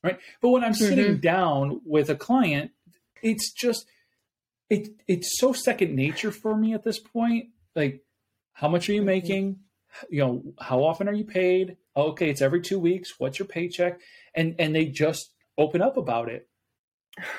[0.03, 0.19] Right?
[0.41, 0.85] But when I'm mm-hmm.
[0.85, 2.71] sitting down with a client,
[3.21, 3.85] it's just
[4.69, 7.49] it it's so second nature for me at this point.
[7.75, 8.03] Like,
[8.53, 9.59] how much are you making?
[10.09, 11.77] You know, how often are you paid?
[11.95, 13.13] Okay, it's every 2 weeks.
[13.17, 13.99] What's your paycheck?
[14.33, 16.47] And and they just open up about it.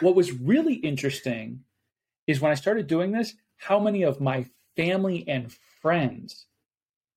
[0.00, 1.64] What was really interesting
[2.26, 4.46] is when I started doing this, how many of my
[4.76, 6.46] family and friends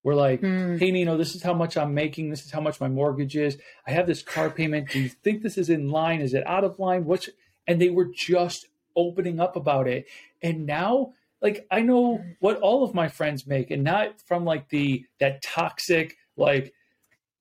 [0.03, 0.79] were like, mm.
[0.79, 2.29] hey, Nino, this is how much I'm making.
[2.29, 3.57] This is how much my mortgage is.
[3.85, 4.89] I have this car payment.
[4.89, 6.21] Do you think this is in line?
[6.21, 7.05] Is it out of line?
[7.05, 7.29] What's
[7.69, 8.65] and they were just
[8.95, 10.07] opening up about it.
[10.41, 14.69] And now, like, I know what all of my friends make, and not from like
[14.69, 16.73] the that toxic, like,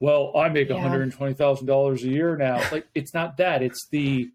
[0.00, 0.76] well, I make yeah.
[0.76, 2.62] $120,000 a year now.
[2.70, 3.62] Like, it's not that.
[3.62, 4.30] It's the,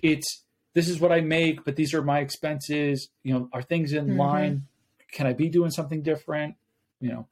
[0.00, 0.44] it's,
[0.74, 3.08] this is what I make, but these are my expenses.
[3.24, 4.20] You know, are things in mm-hmm.
[4.20, 4.66] line?
[5.10, 6.54] Can I be doing something different?
[7.00, 7.26] You know,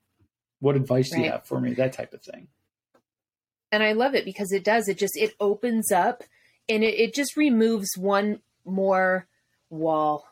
[0.58, 1.18] what advice right.
[1.18, 1.74] do you have for me?
[1.74, 2.48] That type of thing.
[3.70, 4.88] And I love it because it does.
[4.88, 6.24] It just it opens up
[6.68, 9.26] and it, it just removes one more
[9.70, 10.28] wall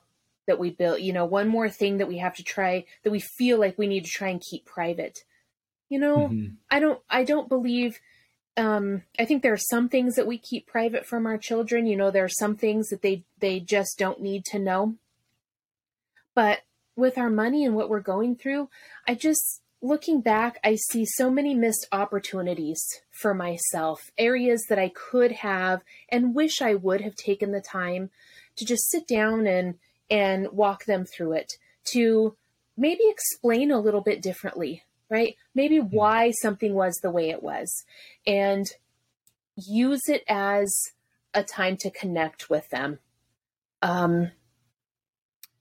[0.47, 3.21] that we built, you know, one more thing that we have to try that we
[3.21, 5.21] feel like we need to try and keep private.
[5.89, 6.55] You know, mm-hmm.
[6.71, 7.99] I don't I don't believe
[8.57, 11.97] um I think there are some things that we keep private from our children, you
[11.97, 14.97] know, there are some things that they they just don't need to know.
[16.35, 16.61] But
[16.97, 18.69] with our money and what we're going through,
[19.07, 24.89] I just looking back, I see so many missed opportunities for myself, areas that I
[24.89, 28.11] could have and wish I would have taken the time
[28.57, 29.75] to just sit down and
[30.11, 31.53] and walk them through it
[31.93, 32.35] to
[32.77, 35.37] maybe explain a little bit differently, right?
[35.55, 35.87] Maybe hmm.
[35.87, 37.85] why something was the way it was
[38.27, 38.67] and
[39.57, 40.75] use it as
[41.35, 43.01] a time to connect with them.
[43.83, 44.31] Um,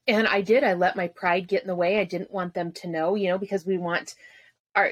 [0.08, 0.64] and I did.
[0.64, 2.00] I let my pride get in the way.
[2.00, 4.16] I didn't want them to know, you know, because we want
[4.76, 4.92] our.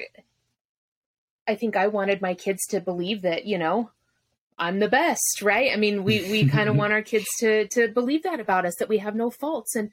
[1.47, 3.89] I think I wanted my kids to believe that, you know,
[4.57, 5.71] I'm the best, right?
[5.73, 8.75] I mean, we we kind of want our kids to to believe that about us
[8.79, 9.91] that we have no faults and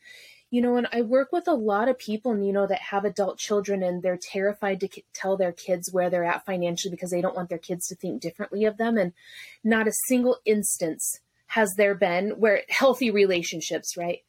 [0.51, 3.05] you know, and I work with a lot of people, and you know, that have
[3.05, 7.11] adult children, and they're terrified to k- tell their kids where they're at financially because
[7.11, 8.97] they don't want their kids to think differently of them.
[8.97, 9.13] And
[9.63, 14.23] not a single instance has there been where healthy relationships, right,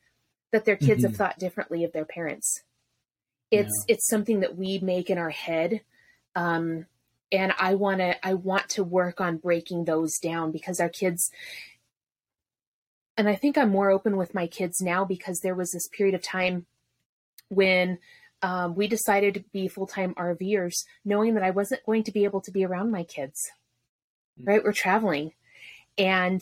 [0.51, 1.11] that their kids mm-hmm.
[1.11, 2.63] have thought differently of their parents.
[3.51, 3.95] It's yeah.
[3.95, 5.81] it's something that we make in our head.
[6.35, 6.85] Um,
[7.31, 11.31] and I want to I want to work on breaking those down because our kids
[13.17, 16.15] and I think I'm more open with my kids now because there was this period
[16.15, 16.65] of time
[17.49, 17.99] when
[18.41, 22.23] um, we decided to be full time RVers, knowing that I wasn't going to be
[22.23, 23.51] able to be around my kids.
[24.41, 24.47] Mm.
[24.47, 25.33] Right, we're traveling,
[25.97, 26.41] and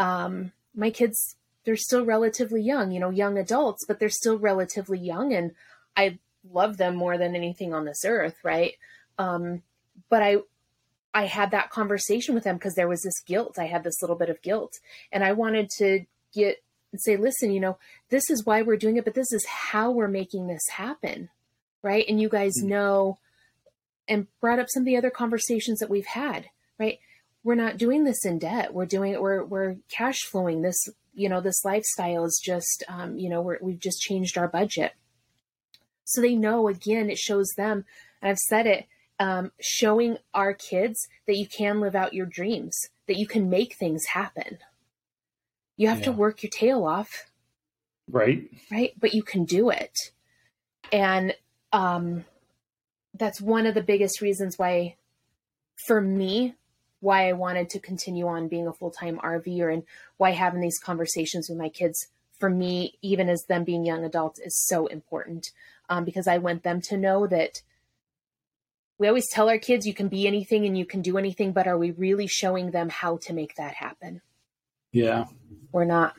[0.00, 1.36] um, my kids
[1.68, 5.50] they're still relatively young, you know, young adults, but they're still relatively young, and
[5.94, 6.18] I
[6.50, 8.72] love them more than anything on this earth, right?
[9.18, 9.60] Um,
[10.08, 10.36] but I
[11.12, 13.58] I had that conversation with them because there was this guilt.
[13.58, 14.78] I had this little bit of guilt,
[15.12, 17.76] and I wanted to get and say, listen, you know,
[18.08, 21.28] this is why we're doing it, but this is how we're making this happen,
[21.82, 22.06] right?
[22.08, 22.70] And you guys mm-hmm.
[22.70, 23.18] know,
[24.08, 26.48] and brought up some of the other conversations that we've had,
[26.78, 26.98] right?
[27.44, 28.72] We're not doing this in debt.
[28.72, 29.20] We're doing it.
[29.20, 30.62] We're we're cash flowing.
[30.62, 30.88] This,
[31.18, 34.94] you know, this lifestyle is just, um, you know, we're, we've just changed our budget,
[36.04, 36.68] so they know.
[36.68, 37.84] Again, it shows them.
[38.22, 38.86] And I've said it
[39.18, 43.74] um, showing our kids that you can live out your dreams, that you can make
[43.74, 44.58] things happen.
[45.76, 46.06] You have yeah.
[46.06, 47.26] to work your tail off.
[48.10, 48.50] Right.
[48.70, 48.94] Right.
[48.98, 49.96] But you can do it.
[50.92, 51.34] And
[51.72, 52.24] um,
[53.14, 54.96] that's one of the biggest reasons why,
[55.86, 56.54] for me,
[57.00, 59.82] why I wanted to continue on being a full time RVer and
[60.16, 64.40] why having these conversations with my kids, for me, even as them being young adults,
[64.40, 65.46] is so important.
[65.88, 67.62] Um, because I want them to know that
[68.98, 71.66] we always tell our kids you can be anything and you can do anything, but
[71.66, 74.20] are we really showing them how to make that happen?
[74.92, 75.26] Yeah.
[75.72, 76.14] We're not.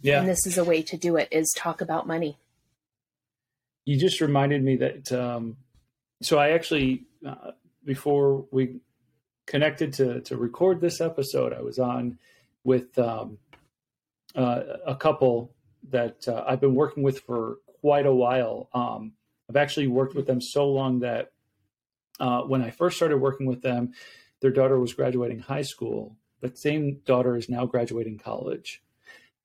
[0.00, 0.20] Yeah.
[0.20, 2.38] And this is a way to do it is talk about money.
[3.84, 5.56] You just reminded me that um
[6.20, 7.52] so I actually uh,
[7.84, 8.80] before we
[9.48, 12.18] connected to to record this episode, I was on
[12.62, 13.38] with um
[14.36, 15.54] uh, a couple
[15.90, 18.68] that uh, I've been working with for quite a while.
[18.74, 19.12] Um
[19.48, 21.32] I've actually worked with them so long that
[22.20, 23.92] uh, when I first started working with them,
[24.42, 26.16] their daughter was graduating high school.
[26.42, 28.82] That same daughter is now graduating college.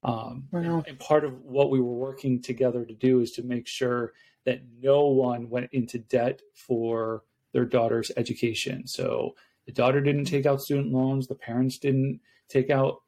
[0.04, 0.84] Um, wow.
[0.86, 4.12] And part of what we were working together to do is to make sure
[4.46, 7.24] that no one went into debt for
[7.54, 8.86] their daughter's education.
[8.88, 9.36] So
[9.66, 11.28] the daughter didn't take out student loans.
[11.28, 13.02] The parents didn't take out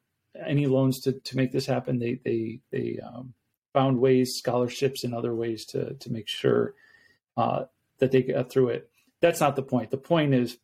[0.44, 1.98] any loans to, to make this happen.
[1.98, 3.34] They they they um,
[3.72, 6.74] found ways, scholarships, and other ways to to make sure
[7.36, 7.64] uh,
[7.98, 8.90] that they got through it
[9.20, 9.90] that's not the point.
[9.90, 10.56] The point is,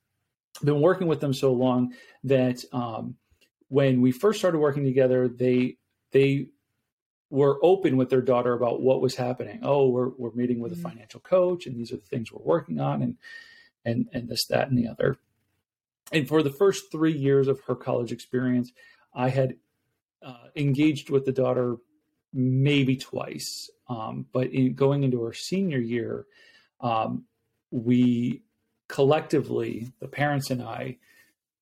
[0.61, 3.17] I've been working with them so long that um,
[3.69, 5.77] when we first started working together, they
[6.13, 6.49] they
[7.31, 9.61] were open with their daughter about what was happening.
[9.63, 10.87] Oh, we're we're meeting with mm-hmm.
[10.87, 13.17] a financial coach, and these are the things we're working on, and
[13.85, 15.17] and and this, that, and the other.
[16.13, 18.73] And for the first three years of her college experience,
[19.15, 19.57] I had
[20.23, 21.77] uh, engaged with the daughter
[22.33, 23.71] maybe twice.
[23.89, 26.27] Um, but in going into her senior year,
[26.81, 27.25] um,
[27.71, 28.43] we
[28.89, 30.99] collectively, the parents and I,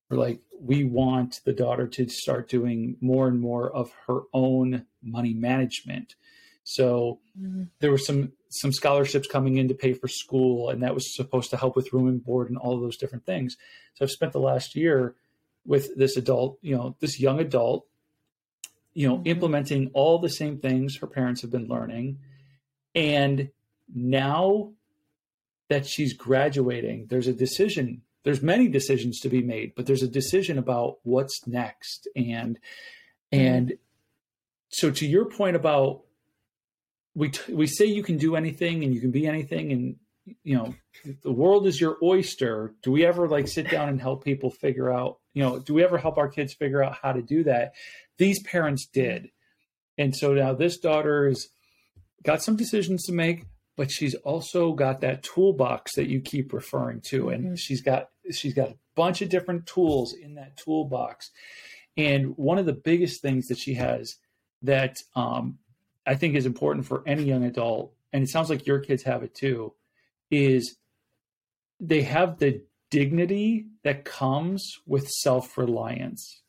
[0.09, 4.85] were like, we want the daughter to start doing more and more of her own
[5.01, 6.15] money management.
[6.63, 7.63] So mm-hmm.
[7.79, 11.49] there were some some scholarships coming in to pay for school, and that was supposed
[11.51, 13.55] to help with room and board and all of those different things.
[13.95, 15.15] So I've spent the last year
[15.65, 17.87] with this adult, you know, this young adult,
[18.93, 19.27] you know, mm-hmm.
[19.27, 22.19] implementing all the same things her parents have been learning,
[22.93, 23.49] and
[23.93, 24.71] now
[25.69, 28.01] that she's graduating, there's a decision.
[28.23, 32.07] There's many decisions to be made, but there's a decision about what's next.
[32.15, 32.59] And
[33.31, 33.73] and
[34.67, 36.01] so to your point about
[37.15, 39.95] we t- we say you can do anything and you can be anything and
[40.43, 40.73] you know
[41.23, 42.73] the world is your oyster.
[42.83, 45.83] Do we ever like sit down and help people figure out you know do we
[45.83, 47.73] ever help our kids figure out how to do that?
[48.17, 49.29] These parents did.
[49.97, 51.47] And so now this daughter has
[52.23, 53.45] got some decisions to make
[53.77, 57.29] but she's also got that toolbox that you keep referring to.
[57.29, 57.55] And mm-hmm.
[57.55, 61.31] she's got she's got a bunch of different tools in that toolbox.
[61.97, 64.17] And one of the biggest things that she has
[64.61, 65.57] that um,
[66.05, 69.23] I think is important for any young adult, and it sounds like your kids have
[69.23, 69.73] it too,
[70.29, 70.77] is
[71.79, 76.41] they have the dignity that comes with self reliance.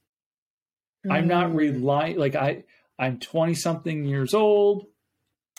[1.05, 1.13] Mm-hmm.
[1.13, 1.57] I'm not mm.
[1.57, 2.65] relying like I
[2.99, 4.87] I'm 20 something years old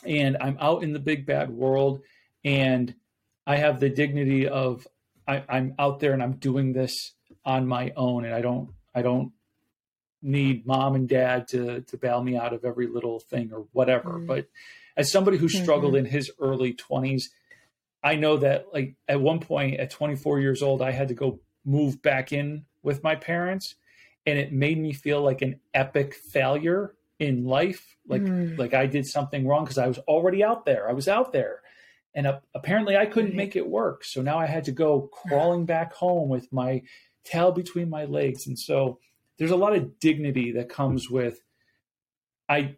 [0.05, 2.01] and I'm out in the big bad world
[2.45, 2.93] and
[3.45, 4.87] I have the dignity of
[5.27, 7.13] I, I'm out there and I'm doing this
[7.45, 9.31] on my own and I don't I don't
[10.24, 14.11] need mom and dad to to bail me out of every little thing or whatever.
[14.11, 14.28] Mm-hmm.
[14.28, 14.47] But
[14.95, 16.05] as somebody who struggled mm-hmm.
[16.05, 17.26] in his early 20s,
[18.03, 21.39] I know that like at one point at 24 years old, I had to go
[21.65, 23.76] move back in with my parents,
[24.26, 27.97] and it made me feel like an epic failure in life.
[28.07, 28.57] Like mm.
[28.57, 30.89] like I did something wrong because I was already out there.
[30.89, 31.61] I was out there.
[32.15, 34.03] And uh, apparently I couldn't make it work.
[34.03, 36.84] So now I had to go crawling back home with my
[37.24, 38.45] tail between my legs.
[38.45, 38.99] And so
[39.43, 41.37] there's a lot of dignity that comes with
[42.47, 42.77] I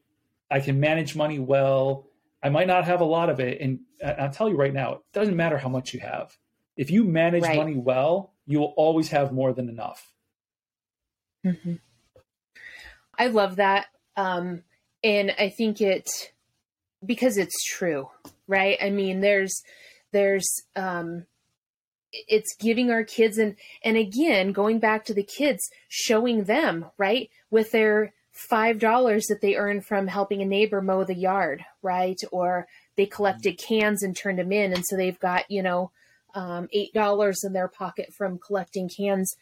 [0.49, 2.07] I can manage money well.
[2.41, 5.01] I might not have a lot of it, and I'll tell you right now, it
[5.13, 6.35] doesn't matter how much you have.
[6.75, 7.55] If you manage right.
[7.55, 10.11] money well, you will always have more than enough.
[11.45, 11.75] Mm-hmm.
[13.19, 13.85] I love that,
[14.17, 14.63] um,
[15.03, 16.09] and I think it
[17.05, 18.09] because it's true,
[18.47, 18.79] right?
[18.81, 19.61] I mean, there's
[20.11, 21.27] there's um,
[22.27, 27.29] it's giving our kids and and again going back to the kids showing them right
[27.49, 32.19] with their five dollars that they earn from helping a neighbor mow the yard right?
[32.31, 35.91] Or they collected cans and turned them in and so they've got you know
[36.33, 39.35] um, eight dollars in their pocket from collecting cans.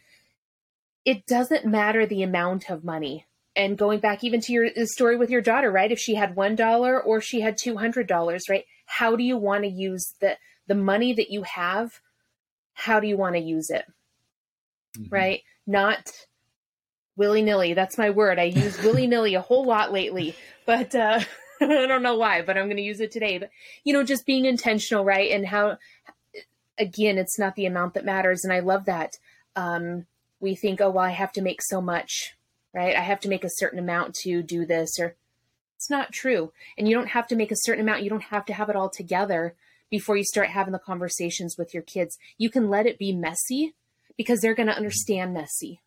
[1.05, 3.25] It doesn't matter the amount of money.
[3.55, 5.91] And going back even to your story with your daughter right?
[5.91, 8.65] If she had one dollar or she had two hundred dollars right?
[8.85, 11.99] How do you want to use the the money that you have
[12.73, 13.85] how do you want to use it?
[14.97, 15.13] Mm-hmm.
[15.13, 15.41] Right?
[15.65, 16.11] Not
[17.15, 17.73] willy nilly.
[17.73, 18.39] That's my word.
[18.39, 21.19] I use willy nilly a whole lot lately, but uh,
[21.61, 23.37] I don't know why, but I'm going to use it today.
[23.37, 23.49] But,
[23.83, 25.31] you know, just being intentional, right?
[25.31, 25.77] And how,
[26.77, 28.43] again, it's not the amount that matters.
[28.43, 29.17] And I love that.
[29.55, 30.05] Um,
[30.39, 32.35] we think, oh, well, I have to make so much,
[32.73, 32.95] right?
[32.95, 35.15] I have to make a certain amount to do this, or
[35.77, 36.51] it's not true.
[36.77, 38.03] And you don't have to make a certain amount.
[38.03, 39.55] You don't have to have it all together
[39.93, 42.17] before you start having the conversations with your kids.
[42.39, 43.75] You can let it be messy
[44.17, 45.81] because they're going to understand messy.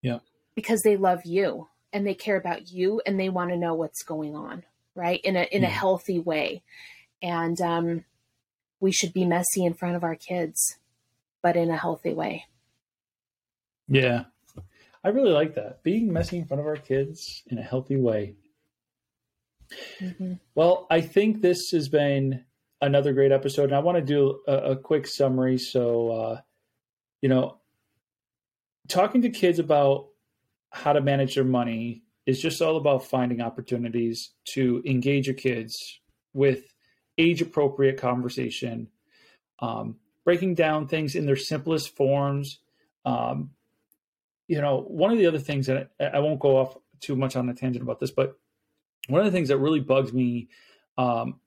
[0.00, 0.20] Yeah.
[0.54, 4.04] Because they love you and they care about you and they want to know what's
[4.04, 4.62] going on,
[4.94, 5.20] right?
[5.24, 5.68] In a in yeah.
[5.68, 6.62] a healthy way.
[7.20, 8.04] And um
[8.78, 10.76] we should be messy in front of our kids,
[11.42, 12.46] but in a healthy way.
[13.88, 14.26] Yeah.
[15.02, 15.82] I really like that.
[15.82, 18.36] Being messy in front of our kids in a healthy way.
[20.00, 20.34] Mm-hmm.
[20.54, 22.44] Well, I think this has been
[22.82, 23.64] another great episode.
[23.64, 25.56] And I want to do a, a quick summary.
[25.56, 26.40] So, uh,
[27.22, 27.58] you know,
[28.88, 30.08] talking to kids about
[30.70, 36.00] how to manage their money is just all about finding opportunities to engage your kids
[36.34, 36.74] with
[37.18, 38.88] age appropriate conversation,
[39.60, 42.58] um, breaking down things in their simplest forms.
[43.04, 43.50] Um,
[44.48, 47.36] you know, one of the other things that I, I, won't go off too much
[47.36, 48.38] on a tangent about this, but
[49.08, 50.48] one of the things that really bugs me
[50.96, 51.40] um,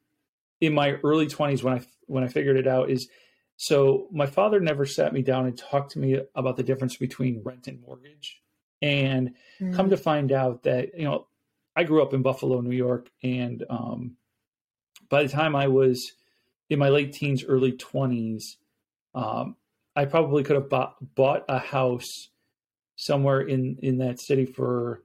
[0.66, 3.10] in my early 20s when I when I figured it out is
[3.58, 7.42] so my father never sat me down and talked to me about the difference between
[7.44, 8.42] rent and mortgage.
[8.82, 9.74] And mm.
[9.74, 11.28] come to find out that, you know,
[11.76, 14.16] I grew up in Buffalo, New York, and um,
[15.10, 16.14] by the time I was
[16.70, 18.56] in my late teens, early 20s,
[19.14, 19.56] um,
[19.96, 22.30] I probably could have bought, bought a house
[22.96, 25.04] somewhere in, in that city for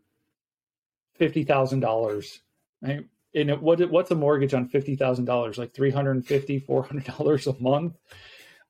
[1.20, 2.38] $50,000.
[2.82, 3.04] Right?
[3.34, 5.58] And it, what what's a mortgage on fifty thousand dollars?
[5.58, 7.96] Like three hundred and fifty, four hundred dollars a month.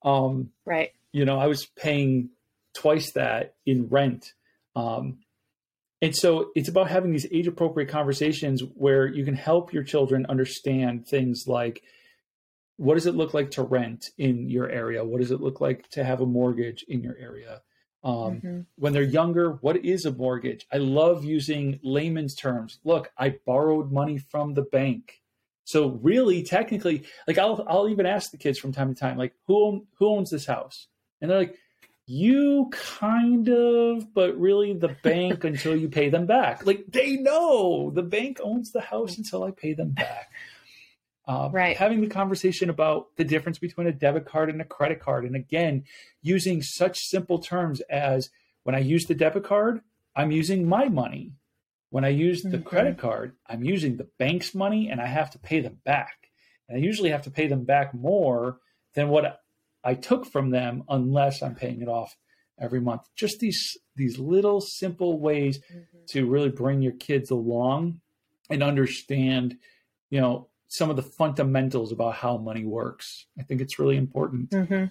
[0.03, 0.91] Um, right.
[1.13, 2.31] You know, I was paying
[2.75, 4.33] twice that in rent.
[4.77, 5.19] Um,
[6.03, 10.25] and so it's about having these age appropriate conversations where you can help your children
[10.27, 11.83] understand things like
[12.77, 15.05] what does it look like to rent in your area?
[15.05, 17.61] What does it look like to have a mortgage in your area?
[18.03, 18.61] Um, mm-hmm.
[18.77, 20.67] When they're younger, what is a mortgage?
[20.73, 22.79] I love using layman's terms.
[22.85, 25.21] Look, I borrowed money from the bank.
[25.65, 29.35] So really, technically, like I'll I'll even ask the kids from time to time, like
[29.47, 30.89] who who owns this house?
[31.21, 31.57] And they're like,
[32.07, 36.67] you kind of, but really the bank until you pay them back.
[36.67, 40.33] Like they know the bank owns the house until I pay them back.
[41.31, 41.77] Uh, right.
[41.77, 45.25] Having the conversation about the difference between a debit card and a credit card.
[45.25, 45.85] And again,
[46.23, 48.31] using such simple terms as
[48.65, 49.81] when I use the debit card,
[50.17, 51.31] I'm using my money.
[51.91, 52.67] When I use the mm-hmm.
[52.69, 56.31] credit card, I'm using the bank's money and I have to pay them back.
[56.69, 58.59] And I usually have to pay them back more
[58.95, 59.41] than what
[59.85, 62.17] I took from them unless I'm paying it off
[62.59, 63.03] every month.
[63.15, 66.05] Just these these little simple ways mm-hmm.
[66.09, 68.01] to really bring your kids along
[68.51, 69.59] and understand,
[70.11, 73.27] you know, some of the fundamentals about how money works.
[73.39, 74.51] I think it's really important.
[74.51, 74.85] Mm-hmm.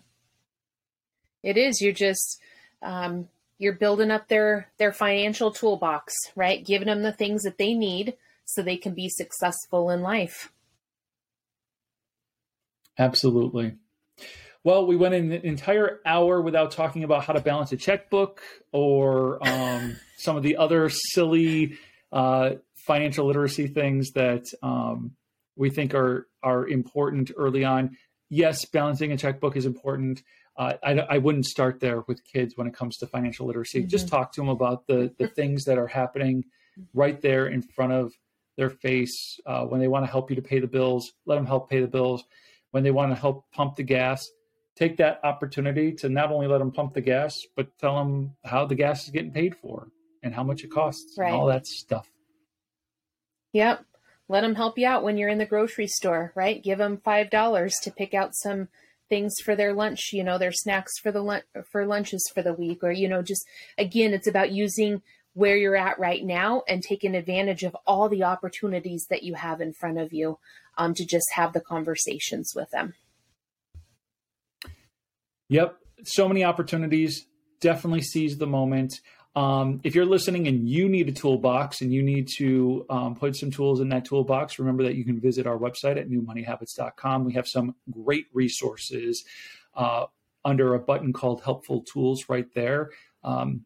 [1.42, 1.82] It is.
[1.82, 2.42] You're just
[2.82, 6.64] um, you're building up their their financial toolbox, right?
[6.64, 10.52] Giving them the things that they need so they can be successful in life.
[12.98, 13.76] Absolutely.
[14.66, 18.42] Well, we went an entire hour without talking about how to balance a checkbook
[18.74, 21.78] or um, some of the other silly
[22.12, 25.16] uh, financial literacy things that um,
[25.60, 27.98] we think are are important early on.
[28.30, 30.24] Yes, balancing a checkbook is important.
[30.56, 33.80] Uh, I, I, wouldn't start there with kids when it comes to financial literacy.
[33.80, 33.90] Mm-hmm.
[33.90, 36.46] Just talk to them about the the things that are happening
[36.94, 38.14] right there in front of
[38.58, 39.40] their face.
[39.46, 41.82] Uh, when they want to help you to pay the bills, let them help pay
[41.82, 42.24] the bills.
[42.72, 44.30] When they want to help pump the gas,
[44.76, 48.66] take that opportunity to not only let them pump the gas, but tell them how
[48.66, 49.90] the gas is getting paid for
[50.24, 51.28] and how much it costs right.
[51.28, 52.08] and all that stuff.
[53.54, 53.84] Yep.
[54.30, 56.64] Let them help you out when you're in the grocery store, right?
[56.64, 58.70] Give them $5 to pick out some
[59.10, 62.54] things for their lunch, you know, their snacks for the lunch for lunches for the
[62.54, 63.44] week or you know, just
[63.78, 65.02] again, it's about using
[65.34, 69.62] where you're at right now and taking advantage of all the opportunities that you have
[69.62, 70.38] in front of you
[70.78, 72.94] um, to just have the conversations with them.
[75.50, 75.76] Yep.
[76.04, 77.26] So many opportunities.
[77.62, 79.02] Definitely seize the moment.
[79.36, 83.36] Um, if you're listening and you need a toolbox and you need to um, put
[83.36, 87.26] some tools in that toolbox, remember that you can visit our website at newmoneyhabits.com.
[87.26, 89.24] We have some great resources
[89.76, 90.06] uh,
[90.44, 92.90] under a button called Helpful Tools right there.
[93.24, 93.66] Um,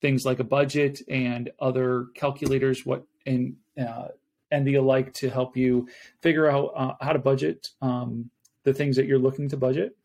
[0.00, 4.08] things like a budget and other calculators, what and uh,
[4.50, 5.88] and the alike to help you
[6.20, 8.30] figure out uh, how to budget um,
[8.64, 9.96] the things that you're looking to budget.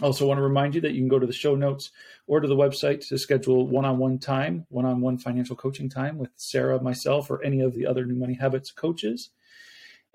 [0.00, 1.92] Also, want to remind you that you can go to the show notes
[2.26, 5.88] or to the website to schedule one on one time, one on one financial coaching
[5.88, 9.30] time with Sarah, myself, or any of the other New Money Habits coaches.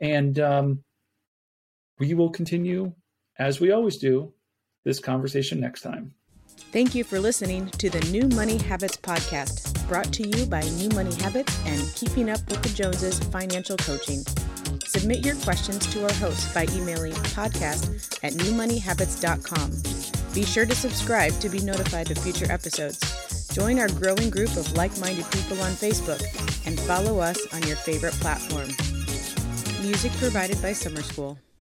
[0.02, 0.84] And um,
[1.98, 2.94] we will continue,
[3.38, 4.34] as we always do,
[4.84, 6.14] this conversation next time.
[6.72, 10.90] Thank you for listening to the New Money Habits podcast, brought to you by New
[10.90, 14.24] Money Habits and Keeping Up with the Joneses Financial Coaching.
[14.90, 20.34] Submit your questions to our host by emailing podcast at newmoneyhabits.com.
[20.34, 22.98] Be sure to subscribe to be notified of future episodes.
[23.54, 26.20] Join our growing group of like minded people on Facebook
[26.66, 28.70] and follow us on your favorite platform.
[29.86, 31.38] Music provided by Summer School.